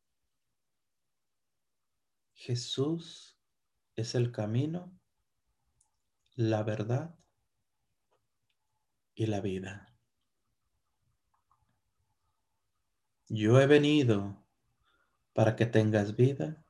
Jesús 2.34 3.38
es 3.96 4.14
el 4.14 4.32
camino, 4.32 4.99
la 6.40 6.62
verdad 6.62 7.14
y 9.14 9.26
la 9.26 9.42
vida. 9.42 9.94
Yo 13.28 13.60
he 13.60 13.66
venido 13.66 14.42
para 15.34 15.54
que 15.54 15.66
tengas 15.66 16.16
vida 16.16 16.64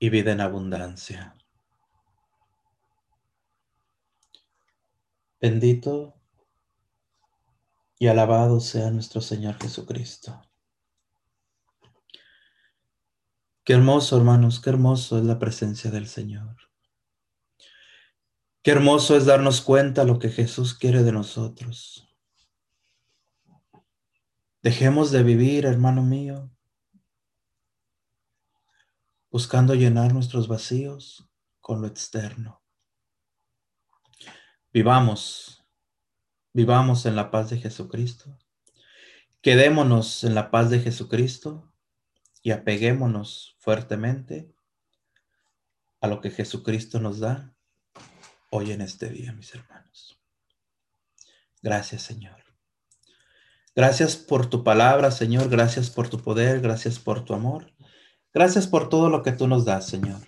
y 0.00 0.10
vida 0.10 0.32
en 0.32 0.40
abundancia. 0.40 1.36
Bendito 5.40 6.20
y 7.96 8.08
alabado 8.08 8.58
sea 8.58 8.90
nuestro 8.90 9.20
Señor 9.20 9.54
Jesucristo. 9.62 10.49
Qué 13.70 13.74
hermoso, 13.74 14.16
hermanos, 14.16 14.58
qué 14.58 14.70
hermoso 14.70 15.16
es 15.16 15.24
la 15.24 15.38
presencia 15.38 15.92
del 15.92 16.08
Señor. 16.08 16.56
Qué 18.64 18.72
hermoso 18.72 19.16
es 19.16 19.26
darnos 19.26 19.60
cuenta 19.60 20.02
lo 20.02 20.18
que 20.18 20.28
Jesús 20.28 20.74
quiere 20.74 21.04
de 21.04 21.12
nosotros. 21.12 22.12
Dejemos 24.60 25.12
de 25.12 25.22
vivir, 25.22 25.66
hermano 25.66 26.02
mío, 26.02 26.50
buscando 29.30 29.76
llenar 29.76 30.12
nuestros 30.14 30.48
vacíos 30.48 31.30
con 31.60 31.80
lo 31.80 31.86
externo. 31.86 32.64
Vivamos, 34.72 35.64
vivamos 36.52 37.06
en 37.06 37.14
la 37.14 37.30
paz 37.30 37.50
de 37.50 37.58
Jesucristo. 37.58 38.36
Quedémonos 39.40 40.24
en 40.24 40.34
la 40.34 40.50
paz 40.50 40.70
de 40.70 40.80
Jesucristo 40.80 41.69
y 42.42 42.52
apeguémonos 42.52 43.56
fuertemente 43.58 44.54
a 46.00 46.08
lo 46.08 46.20
que 46.20 46.30
Jesucristo 46.30 47.00
nos 47.00 47.20
da 47.20 47.54
hoy 48.50 48.72
en 48.72 48.80
este 48.80 49.08
día, 49.08 49.32
mis 49.32 49.54
hermanos. 49.54 50.20
Gracias, 51.62 52.02
Señor. 52.02 52.42
Gracias 53.76 54.16
por 54.16 54.48
tu 54.48 54.64
palabra, 54.64 55.10
Señor. 55.10 55.48
Gracias 55.48 55.90
por 55.90 56.08
tu 56.08 56.18
poder. 56.18 56.60
Gracias 56.60 56.98
por 56.98 57.24
tu 57.24 57.34
amor. 57.34 57.72
Gracias 58.32 58.66
por 58.66 58.88
todo 58.88 59.10
lo 59.10 59.22
que 59.22 59.32
tú 59.32 59.46
nos 59.46 59.64
das, 59.64 59.86
Señor. 59.86 60.20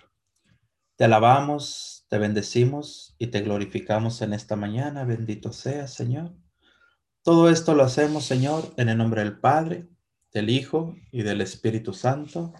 Te 0.95 1.05
alabamos, 1.05 2.05
te 2.07 2.17
bendecimos 2.19 3.15
y 3.17 3.27
te 3.27 3.41
glorificamos 3.41 4.21
en 4.21 4.33
esta 4.33 4.55
mañana. 4.55 5.03
Bendito 5.03 5.51
sea, 5.51 5.87
Señor. 5.87 6.35
Todo 7.23 7.49
esto 7.49 7.73
lo 7.73 7.83
hacemos, 7.83 8.25
Señor, 8.25 8.73
en 8.77 8.89
el 8.89 8.97
nombre 8.97 9.23
del 9.23 9.39
Padre, 9.39 9.87
del 10.33 10.49
Hijo 10.49 10.95
y 11.11 11.21
del 11.23 11.41
Espíritu 11.41 11.93
Santo. 11.93 12.53